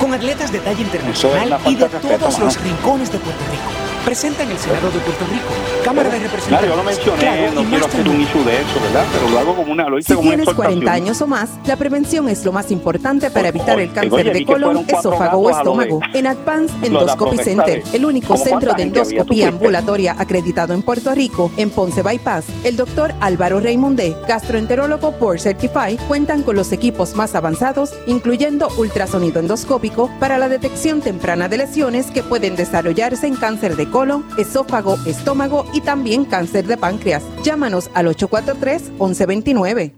[0.00, 3.86] con atletas de talla es internacional y de todos los rincones de Puerto Rico.
[4.07, 5.49] Presenta en el Senado de Puerto Rico,
[5.85, 6.49] Cámara de Representantes.
[6.49, 9.05] Claro, yo lo mencioné, Claro, no quiero hacer un issue de eso, ¿verdad?
[9.12, 11.05] Pero lo hago como una, lo hice Si como una tienes 40 exhortación.
[11.05, 14.85] años o más, la prevención es lo más importante para evitar el cáncer de colon,
[14.87, 16.01] esófago o de- estómago.
[16.14, 20.73] En Advance lo de la Endoscopy Center, el único ¿Cómo centro de endoscopía ambulatoria acreditado
[20.73, 26.55] en Puerto Rico, en Ponce Bypass, el doctor Álvaro Raymondé, gastroenterólogo por Certify, cuentan con
[26.55, 32.55] los equipos más avanzados, incluyendo ultrasonido endoscópico para la detección temprana de lesiones que pueden
[32.55, 33.96] desarrollarse en cáncer de colon,
[34.37, 37.23] esófago, estómago y también cáncer de páncreas.
[37.43, 39.95] Llámanos al 843-1129.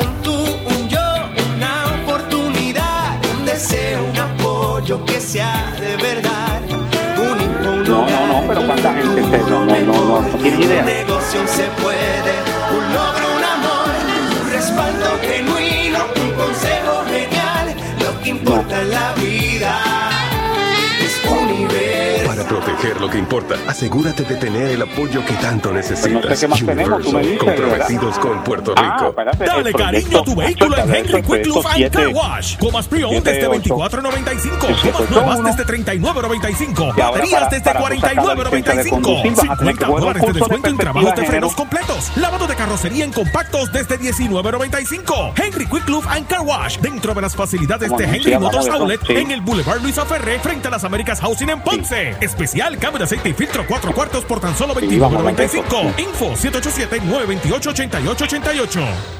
[0.00, 1.00] Un tú, un yo,
[1.54, 6.62] una oportunidad, un deseo, un apoyo que sea de verdad.
[7.18, 10.80] Un No, no, no, pero cuánta gente se, no, no, no, no, no tienes idea.
[10.80, 12.32] Un negocio se puede,
[12.72, 13.90] un logro, un amor,
[14.40, 17.74] un respaldo genuino, un consejo genial.
[18.02, 18.69] Lo que importa
[22.80, 26.22] proteger lo que importa, asegúrate de tener el apoyo que tanto necesitas.
[26.26, 29.08] Pues sé qué más tenemos, tú me dices, comprometidos con Puerto Ah, Rico.
[29.10, 32.56] espérate, Dale cariño a tu vehículo en Henry Quick Lube and Car Wash.
[32.58, 34.76] Comas pre-owned desde ocho, 24.95.
[34.80, 36.94] siete, Comas nuevas desde 39.95.
[36.96, 38.90] Y ahora Baterías desde para tu sacar la licencia de 49.95.
[38.90, 41.54] conducir, vas a tener que 50 coger un dólares de descuento en trabajos de frenos
[41.54, 42.12] completos.
[42.16, 45.32] Lavado de carrocería en compactos desde 19.95.
[45.36, 46.78] Henry Quick Lube and Car Wash.
[46.78, 50.70] Dentro de las facilidades de Henry Motors Outlet en el Boulevard Luisa Ferré frente a
[50.70, 52.14] las Américas Housing en Ponce.
[52.20, 55.98] Especial al cambio aceite y filtro 4 cuartos por tan solo 29.95.
[55.98, 59.19] Info 787 928 8888.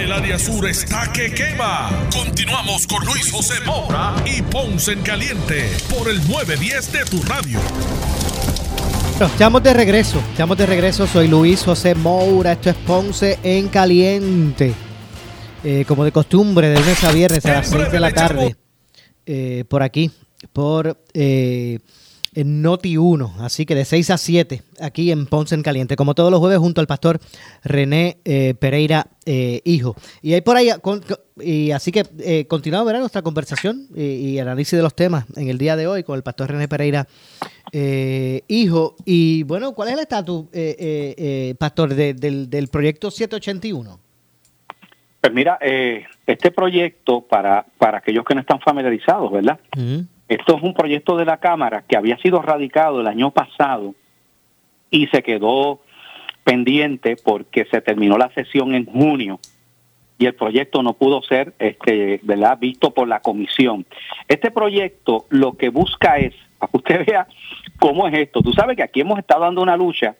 [0.00, 1.90] El área sur está que quema.
[2.10, 7.60] Continuamos con Luis José Moura y Ponce en Caliente por el 910 de tu radio.
[9.18, 11.06] Bueno, estamos de regreso, estamos de regreso.
[11.06, 14.72] Soy Luis José Moura, esto es Ponce en Caliente.
[15.62, 18.56] Eh, como de costumbre, de lunes a viernes a las 6 de la tarde,
[19.26, 20.10] eh, por aquí,
[20.54, 21.78] por eh,
[22.34, 23.34] en Noti 1.
[23.40, 26.58] Así que de 6 a 7, aquí en Ponce en Caliente, como todos los jueves,
[26.58, 27.18] junto al pastor
[27.64, 29.96] René eh, Pereira, eh, hijo.
[30.22, 31.02] Y hay por ahí, con-
[31.40, 35.58] y así que eh, continuamos nuestra conversación y, y análisis de los temas en el
[35.58, 37.06] día de hoy con el pastor René Pereira,
[37.72, 38.96] eh, hijo.
[39.04, 43.98] Y bueno, ¿cuál es el estatus, eh, eh, eh, pastor, de- del, del proyecto 781?
[45.20, 45.58] Pues mira,
[46.26, 49.60] este proyecto, para, para aquellos que no están familiarizados, ¿verdad?
[50.30, 53.96] Esto es un proyecto de la Cámara que había sido radicado el año pasado
[54.88, 55.80] y se quedó
[56.44, 59.40] pendiente porque se terminó la sesión en junio
[60.18, 62.56] y el proyecto no pudo ser este, ¿verdad?
[62.60, 63.84] visto por la comisión.
[64.28, 67.26] Este proyecto lo que busca es, para que usted vea
[67.80, 70.14] cómo es esto, tú sabes que aquí hemos estado dando una lucha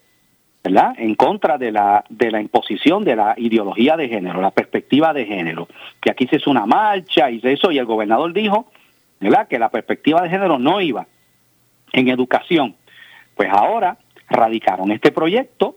[0.65, 0.93] ¿verdad?
[0.99, 5.25] En contra de la, de la imposición de la ideología de género, la perspectiva de
[5.25, 5.69] género.
[6.03, 8.67] Que aquí se hizo una marcha y se eso, y el gobernador dijo,
[9.21, 9.49] ¿verdad?
[9.49, 11.07] Que la perspectiva de género no iba
[11.93, 12.75] en educación.
[13.35, 15.77] Pues ahora radicaron este proyecto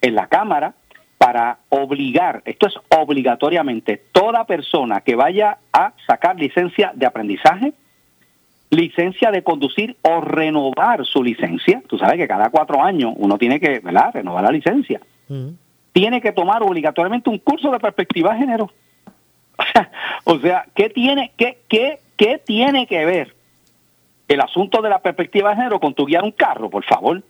[0.00, 0.74] en la Cámara
[1.18, 7.72] para obligar, esto es obligatoriamente, toda persona que vaya a sacar licencia de aprendizaje,
[8.70, 11.82] licencia de conducir o renovar su licencia.
[11.88, 14.10] Tú sabes que cada cuatro años uno tiene que ¿verdad?
[14.14, 15.00] renovar la licencia.
[15.92, 18.70] Tiene que tomar obligatoriamente un curso de perspectiva de género.
[19.56, 19.90] O sea,
[20.24, 23.34] o sea ¿qué, tiene, qué, qué, ¿qué tiene que ver
[24.28, 27.22] el asunto de la perspectiva de género con tu guiar un carro, por favor?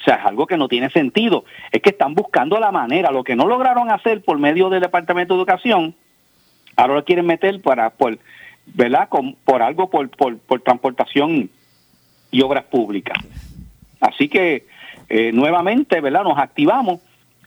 [0.00, 1.44] O sea, es algo que no tiene sentido.
[1.72, 5.34] Es que están buscando la manera, lo que no lograron hacer por medio del Departamento
[5.34, 5.94] de Educación,
[6.76, 8.18] ahora lo quieren meter para por
[8.66, 9.08] ¿verdad?
[9.08, 11.50] Con, por algo por, por, por transportación
[12.32, 13.16] y obras públicas.
[14.00, 14.66] Así que
[15.08, 16.24] eh, nuevamente, ¿verdad?
[16.24, 17.00] Nos activamos.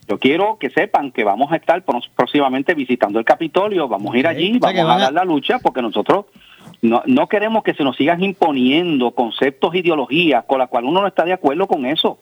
[0.07, 1.83] Yo quiero que sepan que vamos a estar
[2.15, 5.25] próximamente visitando el Capitolio, vamos a ir allí, O sea, que vamos a- dar la
[5.25, 6.25] lucha porque nosotros
[6.81, 11.07] no, no queremos que se nos sigan imponiendo conceptos, ideologías con las cuales uno no
[11.07, 12.09] está de acuerdo con eso.
[12.11, 12.19] O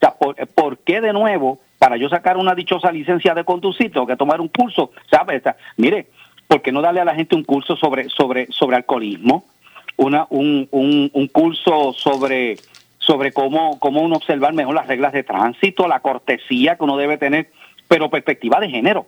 [0.00, 4.06] sea, ¿por, por qué de nuevo, para yo sacar una dichosa licencia de conducir, tengo
[4.06, 4.90] que tomar un curso?
[5.10, 5.42] ¿Sabes?
[5.76, 6.08] Mire,
[6.48, 9.44] ¿por qué no darle a la gente un curso sobre, sobre, sobre alcoholismo?
[9.96, 12.56] Una, un, un, un curso sobre,
[12.98, 17.16] sobre cómo, cómo uno observar mejor las reglas de tránsito, la cortesía que uno debe
[17.16, 17.50] tener,
[17.86, 19.06] pero perspectiva de género.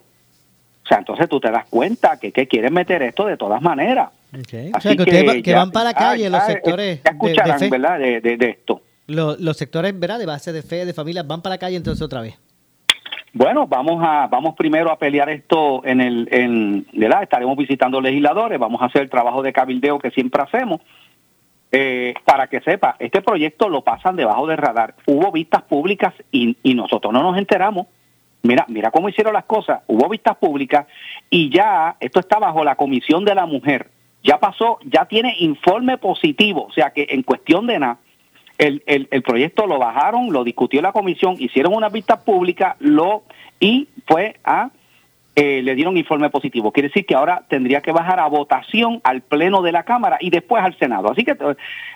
[0.87, 4.11] O sea, entonces tú te das cuenta que, que quieren meter esto de todas maneras.
[4.33, 4.71] Okay.
[4.73, 7.11] Así O sea, que va- que ya- van para la calle, los ya- sectores Ya
[7.11, 7.69] de- de escucharán, fe.
[7.71, 7.99] ¿verdad?
[7.99, 8.81] De, de- de esto.
[9.09, 10.19] Los, los sectores, ¿verdad?
[10.21, 12.39] De base de fe, de familia, van para la calle entonces otra vez.
[13.33, 17.23] Bueno, vamos a vamos primero a pelear esto en el en ¿verdad?
[17.23, 20.81] estaremos visitando legisladores, vamos a hacer el trabajo de cabildeo que siempre hacemos.
[21.73, 24.95] Eh, para que sepa, este proyecto lo pasan debajo del radar.
[25.07, 27.89] Hubo vistas públicas y, y nosotros no nos enteramos.
[28.47, 29.81] Mira, mira cómo hicieron las cosas.
[29.87, 30.87] Hubo vistas públicas
[31.31, 33.89] y ya esto está bajo la comisión de la mujer.
[34.23, 37.99] Ya pasó, ya tiene informe positivo, o sea que en cuestión de nada
[38.59, 43.23] el, el, el proyecto lo bajaron, lo discutió la comisión, hicieron una vista pública, lo
[43.61, 44.71] y fue a
[45.39, 46.73] eh, le dieron informe positivo.
[46.73, 50.31] Quiere decir que ahora tendría que bajar a votación al pleno de la Cámara y
[50.31, 51.13] después al Senado.
[51.13, 51.33] Así que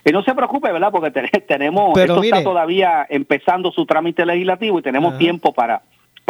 [0.05, 0.91] eh, no se preocupe, ¿verdad?
[0.93, 2.37] Porque te- tenemos Pero esto mire.
[2.37, 5.81] está todavía empezando su trámite legislativo y tenemos tiempo para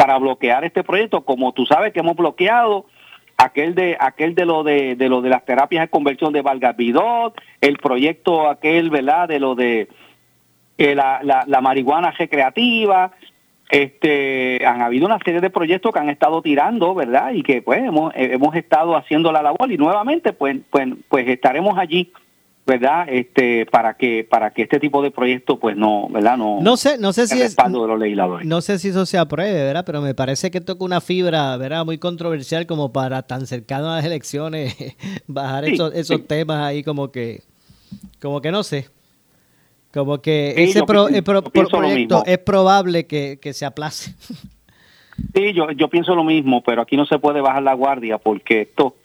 [0.01, 2.87] para bloquear este proyecto, como tú sabes que hemos bloqueado
[3.37, 7.39] aquel de aquel de lo de, de lo de las terapias de conversión de Valgavidot,
[7.61, 9.27] el proyecto aquel, ¿verdad?
[9.27, 9.89] De lo de
[10.79, 13.11] eh, la, la, la marihuana recreativa,
[13.69, 17.33] este, han habido una serie de proyectos que han estado tirando, ¿verdad?
[17.33, 21.27] Y que pues hemos, eh, hemos estado haciendo la labor y nuevamente pues, pues, pues
[21.27, 22.11] estaremos allí,
[22.65, 23.05] ¿verdad?
[23.09, 26.37] Este, para que, para que este tipo de proyectos pues no, ¿verdad?
[26.37, 28.47] No, No sé, no sé si es, de los legisladores.
[28.47, 29.83] no sé si eso se apruebe, ¿verdad?
[29.85, 31.83] Pero me parece que toca una fibra, ¿verdad?
[31.85, 34.75] Muy controversial como para tan cercano a las elecciones
[35.27, 36.23] bajar Sí, esos, esos sí.
[36.27, 37.41] temas ahí como que,
[38.21, 38.87] como que no sé.
[39.93, 44.13] Como que Sí, ese yo pro- pro- proyecto es probable que, que se aplace.
[45.35, 48.61] Sí, yo, yo pienso lo mismo, pero aquí no se puede bajar la guardia porque
[48.61, 48.95] esto,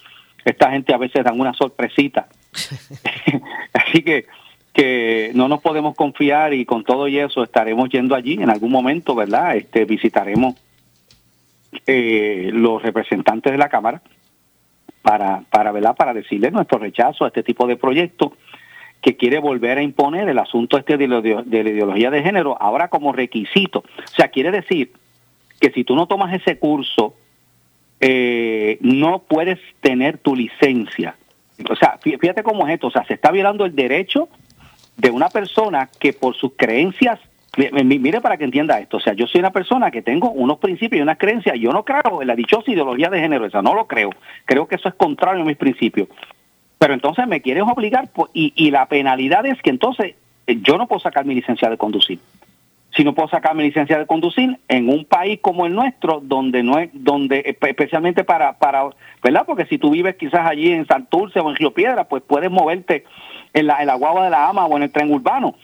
[0.44, 2.28] esta gente a veces dan una sorpresita.
[3.72, 4.26] Así que,
[4.72, 8.70] que no nos podemos confiar y con todo y eso estaremos yendo allí en algún
[8.70, 9.56] momento, ¿verdad?
[9.56, 10.54] Este, visitaremos
[11.86, 14.02] eh, los representantes de la Cámara
[15.02, 15.94] para, para, ¿verdad?
[15.94, 18.32] para decirles nuestro rechazo a este tipo de proyectos
[19.00, 22.56] que quiere volver a imponer el asunto este de, ideo- de la ideología de género
[22.60, 23.80] ahora como requisito.
[23.80, 24.92] O sea, quiere decir
[25.60, 27.14] que si tú no tomas ese curso,
[28.00, 31.14] eh, no puedes tener tu licencia.
[31.70, 34.28] O sea, fí- fíjate cómo es esto, o sea, se está violando el derecho
[34.96, 37.18] de una persona que por sus creencias,
[37.56, 40.30] mi- mi- mire para que entienda esto, o sea, yo soy una persona que tengo
[40.30, 43.62] unos principios y unas creencias, yo no creo en la dichosa ideología de género, esa
[43.62, 44.10] no lo creo,
[44.44, 46.08] creo que eso es contrario a mis principios.
[46.78, 50.14] Pero entonces me quieres obligar y la penalidad es que entonces
[50.46, 52.18] eh, yo no puedo sacar mi licencia de conducir
[52.96, 56.62] si no puedo sacar mi licencia de conducir en un país como el nuestro donde
[56.62, 58.88] no es donde espe- especialmente para para
[59.22, 62.50] verdad porque si tú vives quizás allí en Santurce o en Río Piedra pues puedes
[62.50, 63.04] moverte
[63.52, 65.54] en la en la guagua de la ama o en el tren urbano.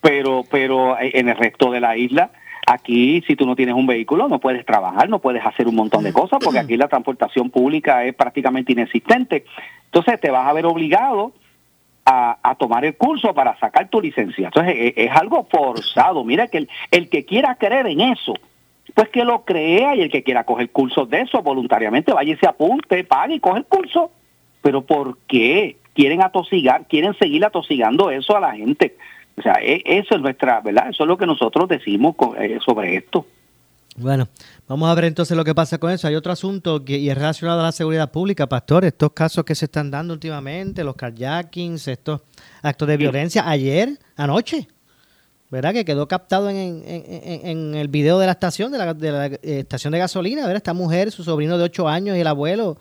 [0.00, 2.30] Pero pero eh, en el resto de la isla
[2.66, 6.04] aquí si tú no tienes un vehículo no puedes trabajar no puedes hacer un montón
[6.04, 9.44] de cosas porque aquí la transportación pública es prácticamente inexistente.
[9.86, 11.32] Entonces te vas a ver obligado
[12.04, 14.46] a, a tomar el curso para sacar tu licencia.
[14.46, 16.24] Entonces es, es algo forzado.
[16.24, 18.34] Mira que el, que quiera creer en eso,
[18.94, 22.36] pues que lo crea y el que quiera coger cursos de eso voluntariamente, vaya y
[22.36, 24.10] se apunte, pague y coge el curso.
[24.62, 25.76] Pero ¿por qué?
[25.94, 28.96] Quieren atosigar, quieren seguir atosigando eso a la gente.
[29.36, 30.88] O sea, e- eso es nuestra, ¿verdad?
[30.90, 33.26] Eso es lo que nosotros decimos co- eh, sobre esto.
[33.96, 34.28] Bueno,
[34.66, 36.08] vamos a ver entonces lo que pasa con eso.
[36.08, 38.84] Hay otro asunto que y es relacionado a la seguridad pública, pastor.
[38.86, 42.22] Estos casos que se están dando últimamente, los carjackings, estos
[42.62, 43.46] actos de violencia.
[43.46, 44.66] Ayer, anoche,
[45.50, 45.74] ¿verdad?
[45.74, 49.38] Que quedó captado en, en- en- en el video de la estación, de la, eh,
[49.42, 50.56] estación de gasolina, ¿verdad?
[50.56, 52.78] Esta mujer, su sobrino de 8 años y el abuelo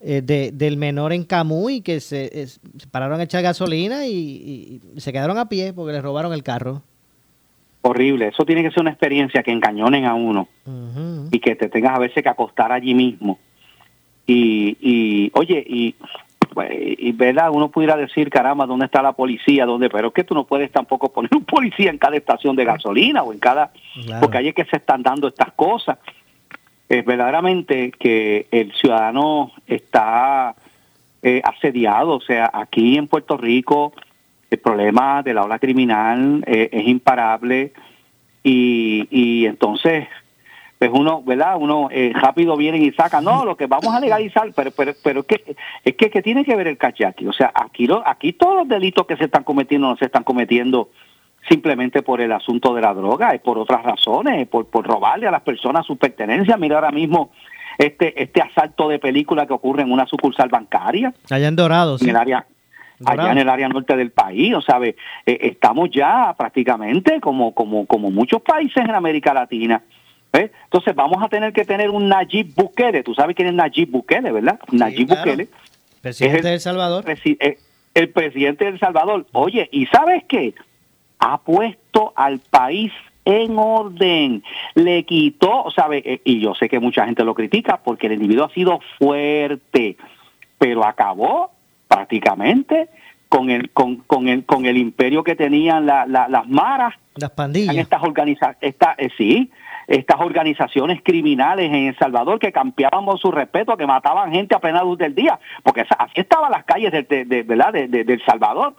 [0.00, 2.48] eh, de- del menor en Camuy que se,
[2.90, 6.42] pararon a echar gasolina y, y- y se quedaron a pie porque les robaron el
[6.42, 6.82] carro.
[7.88, 8.28] Horrible.
[8.28, 10.48] Eso tiene que ser una experiencia que encañonen a uno.
[11.30, 13.38] Y que te tengas a veces que acostar allí mismo.
[14.26, 15.94] Y, y oye, y,
[16.52, 19.66] pues, y verdad, uno pudiera decir, caramba, ¿dónde está la policía?
[19.66, 19.88] ¿Dónde?
[19.88, 23.22] Pero es que tú no puedes tampoco poner un policía en cada estación de gasolina
[23.22, 23.70] o en cada...
[23.94, 24.20] Claro.
[24.20, 25.98] Porque ahí es que se están dando estas cosas.
[26.88, 30.54] Es verdaderamente que el ciudadano está
[31.22, 32.16] eh, asediado.
[32.16, 33.92] O sea, aquí en Puerto Rico
[34.50, 37.72] el problema de la ola criminal eh, es imparable
[38.42, 40.06] y, y entonces
[40.78, 41.56] pues uno, ¿verdad?
[41.58, 45.20] Uno eh, rápido vienen y sacan, no, lo que vamos a legalizar, pero pero pero
[45.20, 48.34] es que es que, que tiene que ver el cachaki, o sea, aquí lo, aquí
[48.34, 50.90] todos los delitos que se están cometiendo no se están cometiendo
[51.48, 55.30] simplemente por el asunto de la droga, es por otras razones, por por robarle a
[55.30, 56.58] las personas sus pertenencias.
[56.58, 57.30] Mira ahora mismo
[57.78, 62.04] este este asalto de película que ocurre en una sucursal bancaria Allá en Dorado, sí.
[62.04, 62.46] en el área
[63.04, 64.94] Allá en el área norte del país, o sea, eh,
[65.26, 69.82] estamos ya prácticamente como como como muchos países en América Latina.
[70.32, 70.50] ¿eh?
[70.64, 74.32] Entonces vamos a tener que tener un Nayib Bukele, tú sabes quién es Nayib Bukele,
[74.32, 74.58] ¿verdad?
[74.70, 75.22] Nayib claro.
[75.30, 75.48] Bukele
[76.00, 77.04] Presidente Es de El Salvador.
[77.04, 77.58] presi- eh,
[77.94, 79.26] el presidente de El Salvador.
[79.32, 80.54] Oye, ¿y sabes qué?
[81.18, 82.92] Ha puesto al país
[83.24, 84.42] en orden.
[84.74, 86.02] Le quitó, ¿sabe?
[86.04, 89.96] Eh, Y yo sé que mucha gente lo critica porque el individuo ha sido fuerte,
[90.58, 91.50] pero acabó
[91.88, 92.88] prácticamente
[93.28, 97.30] con el con, con el con el imperio que tenían la- la- las maras Las
[97.30, 97.76] en pandillas.
[97.76, 99.50] estas organiza esta, eh, sí,
[99.88, 104.58] estas organizaciones criminales en El Salvador que campeaban por su respeto, que mataban gente a
[104.60, 107.72] plena luz del día, porque así estaban las calles de, de- de- ¿verdad?
[107.72, 108.74] De, de- de El Salvador.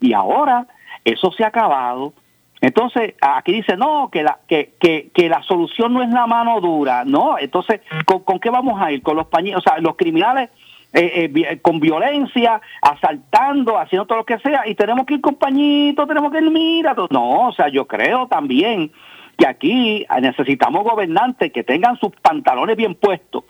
[0.00, 0.66] Y ahora
[1.04, 2.12] eso se ha acabado.
[2.60, 6.60] Entonces, aquí dice, no, que la, que, que, que la solución no es la mano
[6.60, 9.00] dura, no, entonces, ¿con, con qué vamos a ir?
[9.00, 10.50] Con los pañitos, o sea, los criminales
[10.92, 15.20] eh, eh, eh, con violencia, asaltando, haciendo todo lo que sea, y tenemos que ir
[15.20, 18.90] con pañitos, tenemos que ir, mira, no, o sea, yo creo también
[19.36, 23.44] que aquí necesitamos gobernantes que tengan sus pantalones bien puestos,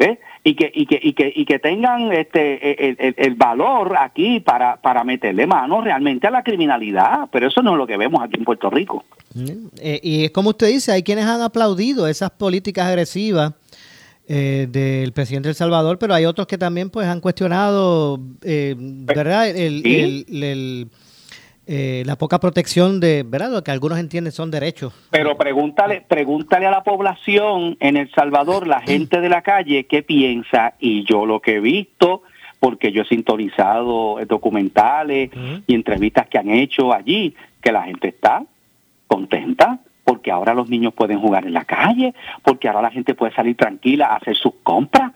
[0.00, 0.18] ¿eh?
[0.42, 5.04] y que y que y que y que tengan este el, valor aquí para para
[5.04, 8.44] meterle mano realmente a la criminalidad, pero eso no es lo que vemos aquí en
[8.44, 9.04] Puerto Rico.
[9.80, 13.52] Eh, y es como usted dice, hay quienes han aplaudido esas políticas agresivas
[14.32, 18.76] eh, del presidente de El Salvador, pero hay otros que también pues han cuestionado, eh,
[18.78, 19.48] ¿verdad?
[19.48, 19.96] El, Sí.
[20.28, 20.86] el- el,
[21.66, 23.50] eh, la poca protección de, ¿verdad?
[23.50, 24.92] Lo que algunos entienden son derechos.
[25.10, 30.02] Pero pregúntale, pregúntale a la población en El Salvador, la gente de la calle, qué
[30.04, 30.74] piensa.
[30.78, 32.22] Y yo lo que he visto,
[32.60, 35.30] porque yo he sintonizado documentales
[35.66, 38.44] y entrevistas que han hecho allí, que la gente está
[39.08, 39.80] contenta
[40.10, 43.56] porque ahora los niños pueden jugar en la calle, porque ahora la gente puede salir
[43.56, 45.12] tranquila a hacer sus compras.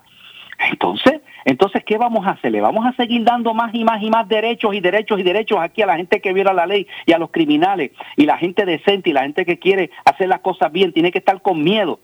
[0.70, 2.53] Entonces, entonces, ¿qué vamos a hacer?
[2.53, 5.59] ¿Le vamos a seguir dando más y más y más derechos y derechos y derechos
[5.61, 8.64] aquí a la gente que viola la ley y a los criminales y la gente
[8.64, 11.99] decente y la gente que quiere hacer las cosas bien tiene que estar con miedo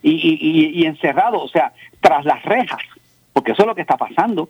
[0.00, 0.12] y,
[0.80, 2.78] y, encerrado, o sea, tras las rejas,
[3.32, 4.48] porque eso es lo que está pasando.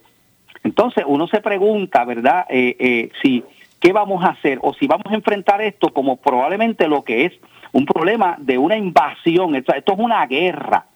[0.63, 2.45] Entonces, uno se pregunta, ¿verdad?
[2.51, 3.43] Eh, eh, si
[3.81, 7.33] qué vamos a hacer o si vamos a enfrentar esto como probablemente lo que es
[7.73, 9.55] un problema de una invasión.
[9.55, 10.87] Esto, es una guerra.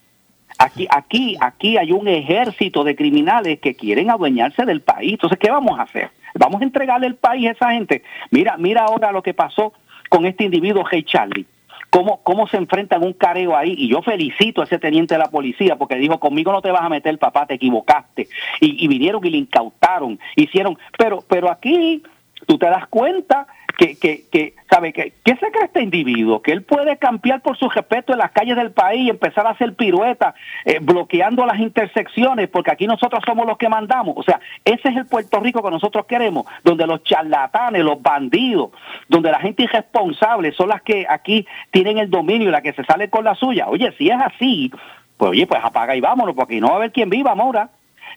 [0.58, 5.12] Aquí, aquí, aquí hay un ejército de criminales que quieren adueñarse del país.
[5.12, 6.10] Entonces, ¿qué vamos a hacer?
[6.34, 8.02] Vamos a entregarle el país a esa gente.
[8.30, 9.72] Mira, mira ahora lo que pasó
[10.08, 11.46] con este individuo, Hey Charlie.
[11.90, 13.74] Cómo, cómo se enfrentan un careo ahí.
[13.76, 16.82] Y yo felicito a ese teniente de la policía porque dijo, conmigo no te vas
[16.82, 18.28] a meter, papá, te equivocaste.
[18.60, 20.78] Y, y vinieron y le incautaron, hicieron.
[20.96, 22.02] Pero, pero aquí
[22.46, 23.46] tú te das cuenta
[23.78, 24.92] que, que, que ¿sabe?
[24.92, 26.40] Que, ¿Qué se cree este individuo?
[26.40, 29.50] Que él puede campear por su respeto en las calles del país y empezar a
[29.50, 34.14] hacer piruetas, eh, bloqueando las intersecciones, porque aquí nosotros somos los que mandamos.
[34.16, 38.70] O sea, ese es el Puerto Rico que nosotros queremos, donde los charlatanes, los bandidos,
[39.08, 42.84] donde la gente irresponsable son las que aquí tienen el dominio y la que se
[42.84, 43.68] sale con la suya.
[43.68, 44.72] Oye, si es así,
[45.16, 47.70] pues oye, pues apaga y vámonos, porque no va a haber quien viva, Mora.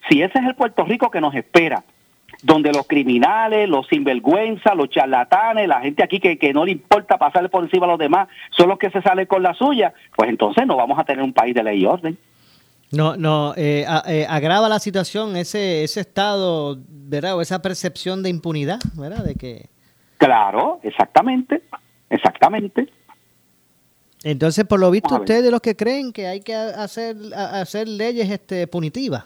[0.10, 1.84] Si ese es el Puerto Rico que nos espera,
[2.44, 7.18] donde los criminales, los sinvergüenzas, los charlatanes, la gente aquí que, que no le importa
[7.18, 10.30] pasarle por encima a los demás, son los que se salen con la suya, pues
[10.30, 12.18] entonces no vamos a tener un país de ley y orden.
[12.92, 17.36] No, no, eh, eh, agrava la situación ese, ese estado, ¿verdad?
[17.36, 19.24] O esa percepción de impunidad, ¿verdad?
[19.24, 19.70] De que
[20.18, 21.62] Claro, exactamente,
[22.10, 22.88] exactamente.
[24.24, 28.30] entonces, por lo visto, ustedes de los que creen que hay que hacer hacer leyes
[28.30, 29.26] este punitivas.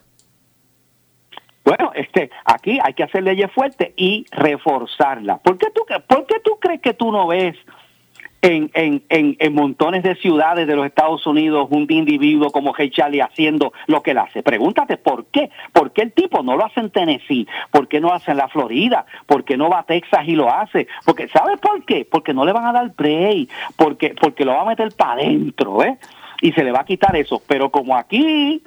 [1.70, 5.40] Bueno, este, aquí hay que hacer leyes fuertes y reforzarlas.
[5.42, 7.56] ¿Por qué tú, por qué tú crees que tú no ves
[8.42, 12.90] en, en, en, en montones de ciudades de los Estados Unidos un individuo como Hey
[12.90, 14.42] Charlie haciendo lo que él hace?
[14.42, 15.52] Pregúntate por qué.
[15.72, 17.48] ¿Por qué el tipo no lo hace en Tennessee?
[17.70, 19.06] ¿Por qué no lo hace en la Florida?
[19.28, 20.88] ¿Por qué no va a Texas y lo hace?
[21.06, 22.04] Porque ¿Sabes por qué?
[22.10, 25.84] Porque no le van a dar play, porque, porque lo va a meter para adentro,
[25.84, 26.00] ¿eh?
[26.42, 27.44] Y se le va a quitar eso.
[27.46, 28.64] Pero como aquí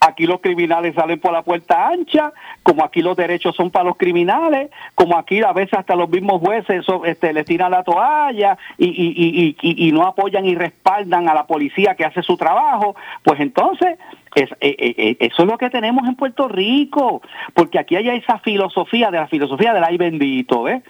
[0.00, 2.32] Aquí los criminales salen por la puerta ancha,
[2.62, 6.40] como aquí los derechos son para los criminales, como aquí a veces hasta los mismos
[6.40, 11.28] jueces so- este, les tiran la toalla y, y, y, y- no apoyan y respaldan
[11.28, 12.94] a la policía que hace su trabajo,
[13.24, 13.98] pues entonces
[14.36, 17.20] es- eh, eh, eh, eso es lo que tenemos en Puerto Rico,
[17.54, 20.80] porque aquí hay esa filosofía de la filosofía del ay bendito, ¿ves?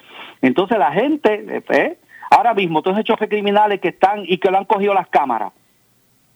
[0.42, 1.98] Entonces la gente, eh, ¿eh?
[2.30, 5.52] ahora mismo todos esos choques criminales que están y que lo han cogido las cámaras,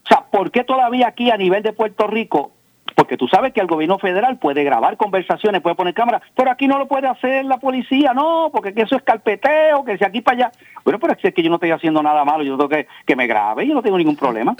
[0.04, 2.52] o sea, ¿por qué todavía aquí a nivel de Puerto Rico?
[2.94, 6.66] Porque tú sabes que el gobierno federal puede grabar conversaciones, puede poner cámaras, pero aquí
[6.68, 10.20] no lo puede hacer la policía, no, porque que eso es carpeteo, que si aquí
[10.20, 10.52] para allá.
[10.84, 13.26] Bueno, pero es que yo no estoy haciendo nada malo, yo tengo que, que me
[13.26, 14.54] grabe, yo no tengo ningún problema.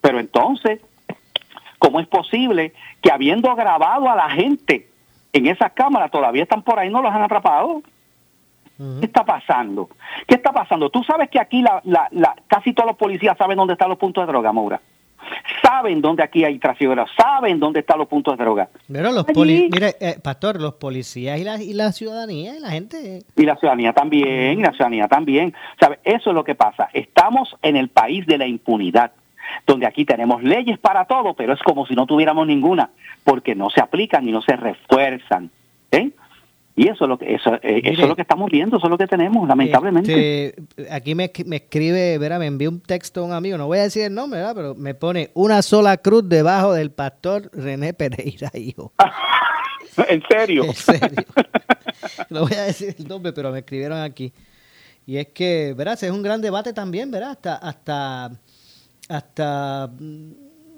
[0.00, 0.80] Pero entonces,
[1.78, 2.72] ¿cómo es posible
[3.02, 4.88] que habiendo grabado a la gente
[5.32, 7.82] en esas cámaras, todavía están por ahí, no los han atrapado?
[9.00, 9.88] ¿Qué está pasando?
[10.26, 10.90] ¿Qué está pasando?
[10.90, 13.98] Tú sabes que aquí la, la, la- casi todos los policías saben dónde están los
[13.98, 14.80] puntos de droga, Maura.
[15.64, 18.68] Saben dónde aquí hay tráfico, saben dónde están los puntos de droga.
[18.92, 22.60] Pero los Allí- poli- mire, eh, pastor, los policías y la, y la ciudadanía y
[22.60, 23.22] la gente.
[23.36, 25.54] Y la ciudadanía también, y la ciudadanía también.
[25.80, 25.98] ¿Sabe?
[26.04, 26.88] Eso es lo que pasa.
[26.92, 29.12] Estamos en el país de la impunidad,
[29.66, 32.90] donde aquí tenemos leyes para todo, pero es como si no tuviéramos ninguna,
[33.24, 35.50] porque no se aplican y no se refuerzan.
[35.90, 36.10] ¿eh?
[36.76, 38.90] Y eso es lo que eso, eh, eso es lo que estamos viendo, eso es
[38.90, 40.46] lo que tenemos, lamentablemente.
[40.46, 43.78] Este, aquí me, me escribe, verá, me envió un texto a un amigo, no voy
[43.78, 44.54] a decir el nombre, ¿verdad?
[44.56, 48.92] pero me pone una sola cruz debajo del pastor René Pereira, hijo.
[50.08, 50.64] ¿En serio?
[50.68, 51.24] En serio.
[52.28, 54.32] no voy a decir el nombre, pero me escribieron aquí.
[55.06, 57.30] Y es que, verás, es un gran debate también, ¿verdad?
[57.30, 58.30] Hasta, hasta,
[59.08, 59.90] hasta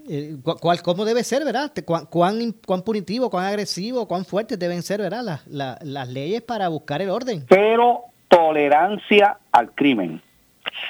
[0.08, 1.72] eh, cu- cuál, cómo debe ser, ¿verdad?
[1.84, 5.22] Cuán, cuán, cuán punitivo, cuán agresivo, cuán fuertes deben ser, ¿verdad?
[5.24, 7.44] Las, la- las leyes para buscar el orden.
[7.48, 10.20] Cero tolerancia al crimen.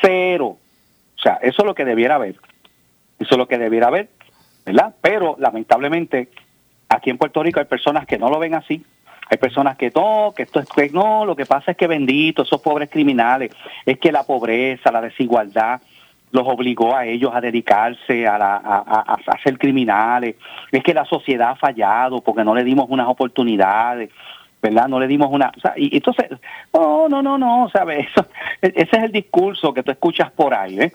[0.03, 0.57] Cero.
[1.17, 2.37] O sea, eso es lo que debiera haber.
[3.19, 4.09] Eso es lo que debiera haber,
[4.64, 4.95] ¿verdad?
[5.01, 6.29] Pero lamentablemente
[6.89, 8.85] aquí en Puerto Rico hay personas que no lo ven así.
[9.29, 12.43] Hay personas que no, que esto es que no, lo que pasa es que bendito,
[12.43, 13.51] esos pobres criminales,
[13.85, 15.81] es que la pobreza, la desigualdad
[16.33, 20.37] los obligó a ellos a dedicarse a, la- a, a- a ser criminales,
[20.72, 24.11] es que la sociedad ha fallado porque no le dimos unas oportunidades,
[24.61, 24.89] ¿verdad?
[24.89, 25.53] No le dimos una...
[25.57, 26.27] O sea, y entonces,
[26.74, 28.07] no, no, no, no, ¿sabes?
[28.09, 28.27] Eso,
[28.62, 30.93] e- ese es el discurso que tú escuchas por ahí, ¿eh?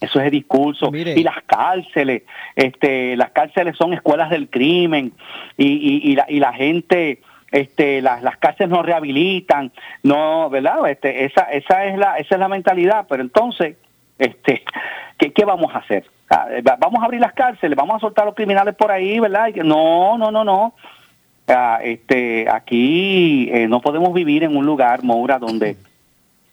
[0.00, 0.90] Eso es el discurso.
[1.18, 2.22] Y las cárceles,
[2.56, 5.12] este, las cárceles son escuelas del crimen
[5.58, 7.20] y, y, y la, y la gente,
[7.52, 9.70] este, las, las cárceles no rehabilitan,
[10.02, 10.88] no, ¿verdad?
[10.88, 13.04] Este, esa, esa es la, esa es la mentalidad.
[13.10, 13.76] Pero entonces,
[14.20, 14.62] este,
[15.18, 16.04] ¿qué, qué vamos a hacer?
[16.30, 19.18] Ah, va- Vamos a abrir las cárceles, vamos a soltar a los criminales por ahí,
[19.18, 19.48] ¿verdad?
[19.64, 20.74] No, no, no, no.
[21.48, 25.76] Ah, este, aquí eh, no podemos vivir en un lugar, Moura, donde,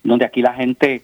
[0.03, 1.03] donde aquí la gente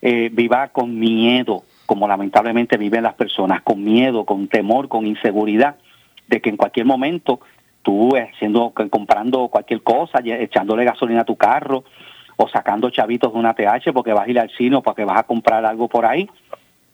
[0.00, 5.74] eh, viva con miedo, como lamentablemente viven las personas, con miedo, con temor, con inseguridad,
[6.28, 7.40] de que en cualquier momento
[7.82, 11.82] tú eh, haciendo, comprando cualquier cosa, echándole gasolina a tu carro
[12.36, 15.18] o sacando chavitos de una TH porque vas a ir al cine o porque vas
[15.18, 16.28] a comprar algo por ahí,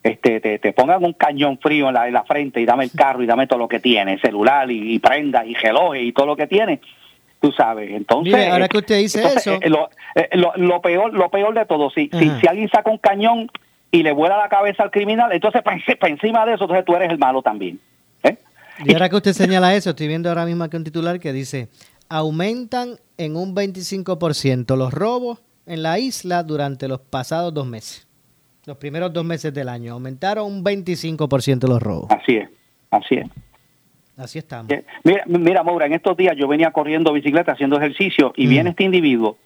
[0.03, 2.93] este, te, te pongan un cañón frío en la, en la frente y dame el
[2.93, 6.26] carro y dame todo lo que tiene, celular y, y prendas y relojes y todo
[6.26, 6.80] lo que tiene,
[7.41, 7.91] tú sabes.
[7.91, 11.28] Entonces, Mire, ahora que usted dice entonces, eso- eh, lo, eh, lo- lo peor, lo
[11.30, 12.09] peor de todo, si,
[12.41, 13.51] si, alguien saca un cañón
[13.91, 15.76] y le vuela la cabeza al criminal, entonces para,
[16.09, 17.80] encima de eso, entonces tú eres el malo también.
[18.84, 21.66] Y ahora que usted señala eso, estoy viendo ahora mismo aquí un titular que dice,
[22.09, 28.06] aumentan en un 25% los robos en la isla durante los pasados dos meses.
[28.64, 32.11] Los primeros dos meses del año aumentaron un 25% los robos.
[32.11, 32.48] Así es,
[32.90, 33.28] así es.
[34.16, 34.72] Así estamos.
[34.72, 38.70] Eh, Mira, mira, Maura, en estos días yo venía corriendo bicicleta, haciendo ejercicio, y viene
[38.70, 39.38] este individuo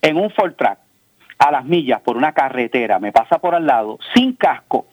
[0.00, 0.78] en un Ford Track
[1.38, 4.86] a las millas por una carretera, me pasa por al lado, sin casco,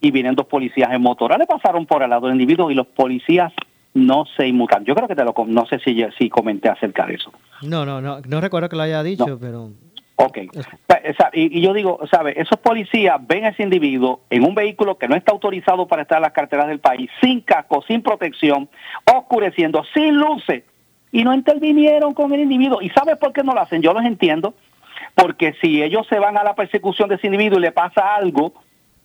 [0.00, 2.86] y vienen dos policías en motora, le pasaron por al lado del individuo y los
[2.86, 3.52] policías
[3.94, 4.84] no se inmutan.
[4.84, 7.32] Yo creo que te lo, no sé si, si comenté acerca de eso.
[7.62, 9.70] No, no, no, no recuerdo que lo haya dicho, pero...
[10.16, 10.38] Ok.
[11.32, 12.34] Y, y yo digo, ¿sabe?
[12.40, 16.18] Esos policías ven a ese individuo en un vehículo que no está autorizado para estar
[16.18, 18.68] en las carreteras del país, sin casco, sin protección,
[19.12, 20.64] oscureciendo, sin luces,
[21.10, 22.80] y no intervinieron con el individuo.
[22.82, 23.82] ¿Y sabe por qué no lo hacen?
[23.82, 24.54] Yo los entiendo.
[25.14, 28.54] Porque si ellos se van a la persecución de ese individuo y le pasa algo,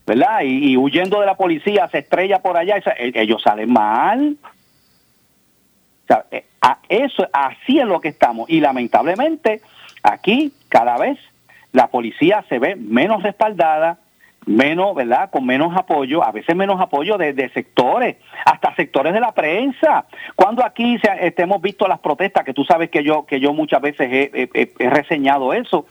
[0.05, 0.41] ¿verdad?
[0.43, 4.37] Y, y huyendo de la policía se estrella por allá, esa- e- ellos salen mal.
[6.07, 8.49] O sea, eh, a eso, así es lo que estamos.
[8.49, 9.61] Y lamentablemente,
[10.03, 11.19] aquí cada vez
[11.73, 13.99] la policía se ve menos respaldada,
[14.45, 15.29] menos, ¿verdad?
[15.29, 20.05] Con menos apoyo, a veces menos apoyo de, de sectores, hasta sectores de la prensa.
[20.35, 23.53] Cuando aquí se, este, hemos visto las protestas, que tú sabes que yo, que yo
[23.53, 25.85] muchas veces he, reseñado eso,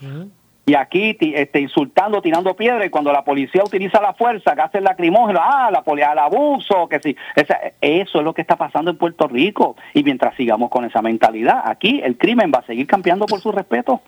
[0.67, 5.41] y aquí este, insultando, tirando piedra, y cuando la policía utiliza la fuerza, gases lacrimógenos,
[5.43, 7.15] ah, la poli- al abuso, que sí.
[7.37, 9.77] Esa- eso es lo que está pasando en Puerto Rico.
[9.93, 13.51] Y mientras sigamos con esa mentalidad, aquí el crimen va a seguir campeando por su
[13.53, 14.01] respeto.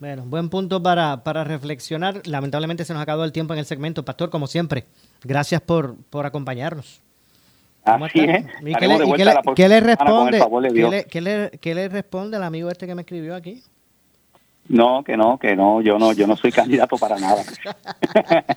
[0.00, 2.22] Bueno, buen punto para, para reflexionar.
[2.26, 4.04] Lamentablemente se nos acabado el tiempo en el segmento.
[4.06, 4.86] Pastor, como siempre,
[5.22, 7.00] gracias por, por acompañarnos.
[7.84, 8.32] ¿Cómo Así está?
[8.36, 8.44] es.
[8.64, 9.24] ¿Y qué le, y qué
[9.54, 10.38] qué responde?
[10.38, 10.90] favor de ¿Qué Dios.
[10.90, 13.62] le, qué le- qué le responde el amigo este que me escribió aquí?
[14.72, 17.42] No, que no, que no, yo no, yo no soy candidato para nada.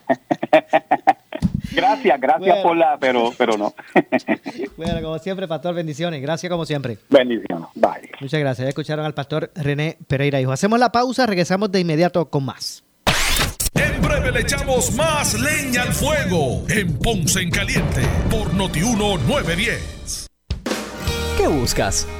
[1.74, 2.64] gracias, gracias Bueno.
[2.64, 3.76] por la, pero, pero no.
[4.78, 6.22] Bueno, como siempre, Pastor, bendiciones.
[6.22, 7.00] Gracias como siempre.
[7.10, 7.68] Bendiciones.
[7.76, 8.12] Bye.
[8.22, 8.64] Muchas gracias.
[8.66, 10.54] Ya escucharon al Pastor René Pereira, hijo.
[10.54, 12.86] Hacemos la pausa, regresamos de inmediato con más.
[13.74, 20.28] En breve le echamos más leña al fuego en Ponce en Caliente por Notiuno 910.
[21.38, 22.08] ¿Qué buscas?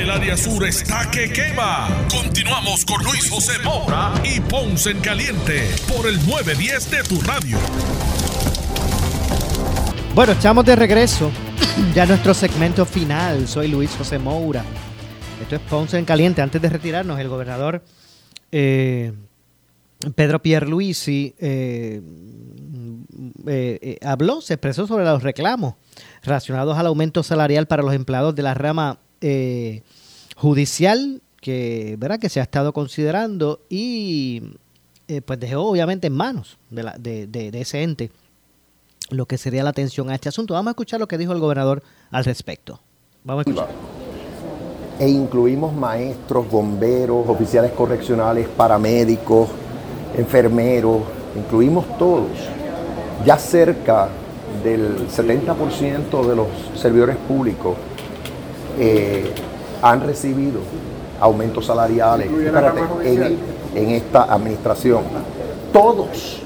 [0.00, 1.86] El área sur está que quema.
[2.10, 7.58] Continuamos con Luis José Moura y Ponce en Caliente por el 910 de tu radio.
[10.14, 11.30] Bueno, estamos de regreso.
[11.94, 13.46] Ya nuestro segmento final.
[13.46, 14.64] Soy Luis José Moura.
[15.42, 16.40] Esto es Ponce en Caliente.
[16.40, 17.84] Antes de retirarnos, el gobernador
[18.50, 19.12] eh,
[20.14, 22.00] Pedro Pierluisi eh,
[23.46, 25.74] eh, eh, habló, se expresó sobre los reclamos
[26.22, 29.82] relacionados al aumento salarial para los empleados de la rama eh,
[30.36, 32.18] judicial que, ¿verdad?
[32.18, 34.42] que se ha estado considerando y
[35.08, 38.10] eh, pues dejó obviamente en manos de, la, de, de- de ese ente
[39.10, 40.54] lo que sería la atención a este asunto.
[40.54, 42.80] Vamos a escuchar lo que dijo el gobernador al respecto.
[43.24, 43.68] Vamos a escuchar.
[45.00, 49.48] e incluimos maestros, bomberos, oficiales correccionales, paramédicos,
[50.16, 51.02] enfermeros,
[51.36, 52.28] incluimos todos.
[53.26, 54.08] Ya cerca
[54.62, 56.46] del 70% de los
[56.76, 57.76] servidores públicos
[58.80, 59.30] eh,
[59.82, 60.60] han recibido
[61.20, 63.38] aumentos salariales espérate, en,
[63.74, 65.02] en esta administración.
[65.72, 66.40] Todos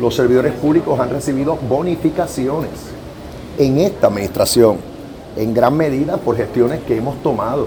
[0.00, 2.70] los servidores públicos han recibido bonificaciones
[3.58, 4.78] en esta administración,
[5.36, 7.66] en gran medida por gestiones que hemos tomado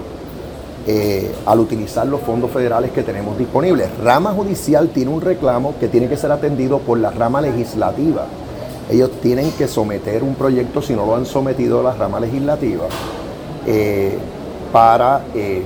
[0.86, 3.90] eh, al utilizar los fondos federales que tenemos disponibles.
[4.02, 8.24] Rama judicial tiene un reclamo que tiene que ser atendido por la rama legislativa.
[8.90, 12.84] Ellos tienen que someter un proyecto, si no lo han sometido a la rama legislativa,
[14.72, 15.62] para, eh,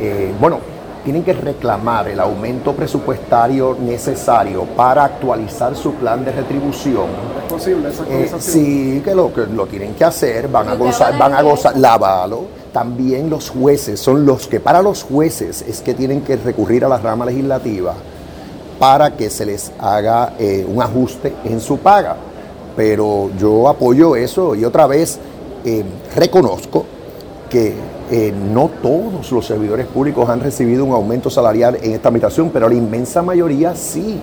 [0.00, 0.58] eh, bueno,
[1.04, 7.06] tienen que reclamar el aumento presupuestario necesario para actualizar su plan de retribución.
[7.44, 11.16] ¿Es posible esa Eh, sí, que lo, que lo tienen que hacer, van a gozar,
[11.18, 12.46] van a gozar, lávalo.
[12.72, 16.88] También los jueces son los que, para los jueces, es que tienen que recurrir a
[16.88, 17.94] la rama legislativa
[18.78, 22.16] para que se les haga eh, un ajuste en su paga.
[22.74, 25.18] Pero yo apoyo eso y otra vez
[25.64, 25.84] eh,
[26.16, 26.86] reconozco
[27.54, 27.72] que
[28.10, 32.68] eh, no todos los servidores públicos han recibido un aumento salarial en esta administración, pero
[32.68, 34.18] la inmensa mayoría sí.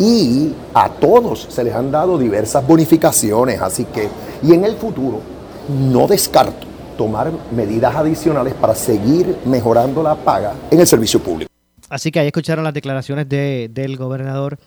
[0.00, 4.08] Y a todos se les han dado diversas bonificaciones, así que,
[4.42, 5.20] y en el futuro
[5.68, 6.66] no descarto
[6.98, 11.48] tomar medidas adicionales para seguir mejorando la paga en el servicio público.
[11.88, 14.58] Así que ahí escucharon las declaraciones de- del gobernador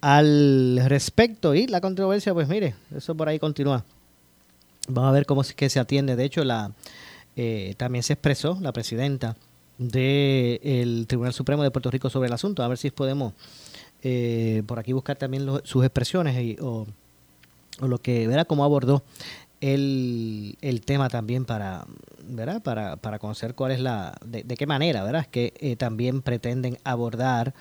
[0.00, 3.84] al respecto y la controversia, pues mire, eso por ahí continúa.
[4.88, 6.14] Vamos a ver cómo es que se atiende.
[6.16, 6.70] De hecho, la
[7.36, 9.36] eh, también se expresó la presidenta
[9.78, 12.62] del Tribunal Supremo de Puerto Rico sobre el asunto.
[12.62, 13.32] A ver si podemos
[14.02, 16.86] eh, por aquí buscar también sus expresiones y, o,
[17.80, 19.02] lo que verá cómo abordó
[19.60, 21.86] el, el tema también para
[22.24, 22.62] ¿verdad?
[22.62, 26.78] Para, para conocer cuál es la de, de qué manera verdad que eh, también pretenden
[26.84, 27.54] abordar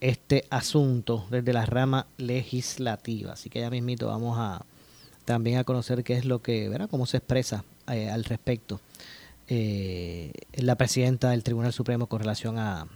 [0.00, 3.32] este asunto desde la rama legislativa.
[3.32, 4.64] Así que ya mismito vamos a
[5.24, 8.80] también a conocer qué es lo que verdad cómo se expresa eh, al respecto
[9.48, 12.86] eh, la presidenta del Tribunal Supremo con relación a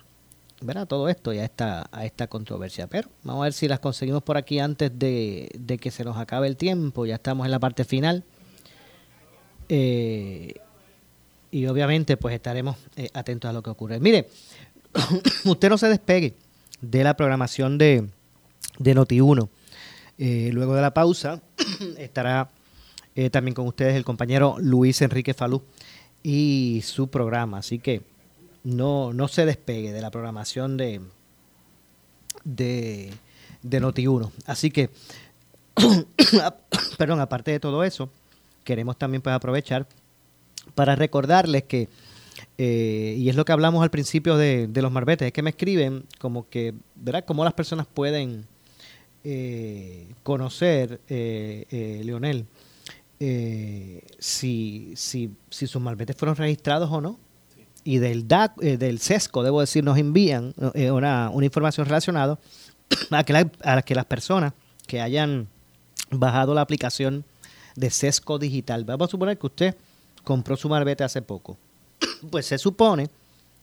[0.61, 0.87] ¿verdad?
[0.87, 2.87] todo esto y a esta, a esta controversia.
[2.87, 6.17] Pero vamos a ver si las conseguimos por aquí antes de, de que se nos
[6.17, 7.07] acabe el tiempo.
[7.07, 8.25] Ya estamos en la parte final.
[9.69, 10.55] Eh,
[11.51, 14.01] y obviamente pues estaremos eh, atentos a lo que ocurre.
[14.01, 14.29] Mire,
[15.45, 16.35] usted no se despegue
[16.81, 18.09] de la programación de,
[18.79, 19.49] de Noti1.
[20.19, 21.41] Eh, luego de la pausa
[21.99, 22.51] estará
[23.15, 25.63] eh, también con ustedes el compañero Luis Enrique Falú
[26.23, 27.59] y su programa.
[27.59, 28.03] Así que
[28.65, 31.01] no, no se despegue de la programación de,
[32.45, 33.13] de,
[33.63, 34.31] de Noti1.
[34.47, 34.91] Así que,
[36.99, 38.11] perdón, aparte de todo eso,
[38.65, 39.87] queremos también pues, aprovechar
[40.75, 41.89] para recordarles que,
[42.59, 45.51] eh, y es lo que hablamos al principio de, de los marbetes, es que me
[45.51, 47.25] escriben como que, ¿verdad?
[47.25, 48.47] Cómo las personas pueden
[49.25, 52.47] eh, conocer, eh, eh, Leonel,
[53.25, 57.21] eh, si, si, si sus malbetes fueron registrados o no.
[57.85, 62.41] Y del DAC, eh, del SESCO, debo decir, nos envían eh, una, una información relacionada
[63.13, 64.55] a que, a que las personas
[64.89, 65.47] que hayan
[66.11, 67.25] bajado la aplicación
[67.77, 69.77] de SESCO Digital, vamos a suponer que usted
[70.25, 71.59] compró su marbete hace poco,
[72.31, 73.09] pues se supone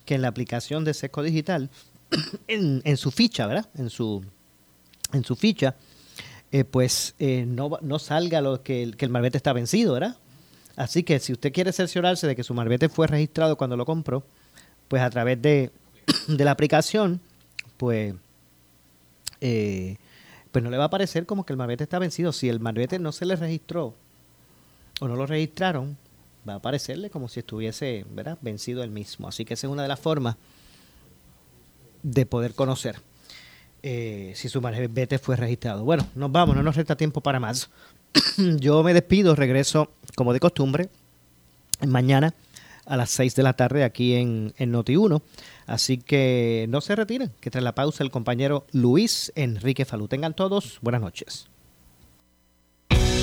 [0.05, 1.69] que en la aplicación de SESCO Digital,
[2.47, 3.69] en, en su ficha, ¿verdad?
[3.75, 4.23] En su,
[5.11, 5.75] en su ficha,
[6.51, 10.17] eh, pues eh, no, no salga lo que el, que el marbete está vencido, ¿verdad?
[10.75, 14.23] Así que si usted quiere cerciorarse de que su marbete fue registrado cuando lo compró,
[14.87, 15.71] pues a través de,
[16.27, 17.21] de la aplicación,
[17.77, 18.15] pues,
[19.41, 19.97] eh,
[20.51, 22.31] pues no le va a aparecer como que el marbete está vencido.
[22.31, 23.93] Si el marbete no se le registró
[24.99, 25.97] o no lo registraron,
[26.47, 28.39] va a aparecerle como si estuviese ¿verdad?
[28.41, 29.27] vencido el mismo.
[29.27, 30.35] Así que esa es una de las formas
[32.01, 33.01] de poder conocer
[33.83, 35.83] eh, si su marbete fue registrado.
[35.83, 37.69] Bueno, nos vamos, no nos resta tiempo para más.
[38.59, 40.89] Yo me despido, regreso como de costumbre
[41.87, 42.33] mañana
[42.85, 45.21] a las 6 de la tarde aquí en, en Noti1.
[45.67, 50.07] Así que no se retiren, que tras la pausa el compañero Luis Enrique Falú.
[50.07, 51.47] Tengan todos buenas noches.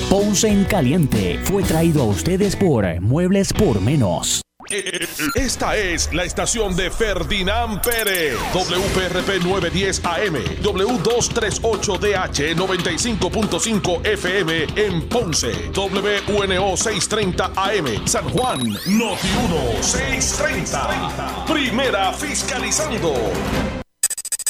[0.09, 4.41] Ponce en Caliente fue traído a ustedes por Muebles por Menos.
[4.69, 15.71] Esta es la estación de Ferdinand Pérez, WPRP 910 AM, W238DH 95.5 FM en Ponce,
[15.73, 21.45] WNO 630 AM, San Juan, Noti 1 630.
[21.45, 23.13] Primera fiscalizando.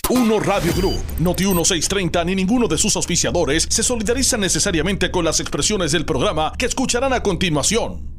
[0.10, 5.42] Uno Radio Group, Noti 1630 ni ninguno de sus auspiciadores se solidarizan necesariamente con las
[5.42, 8.16] expresiones del programa que escucharán a continuación.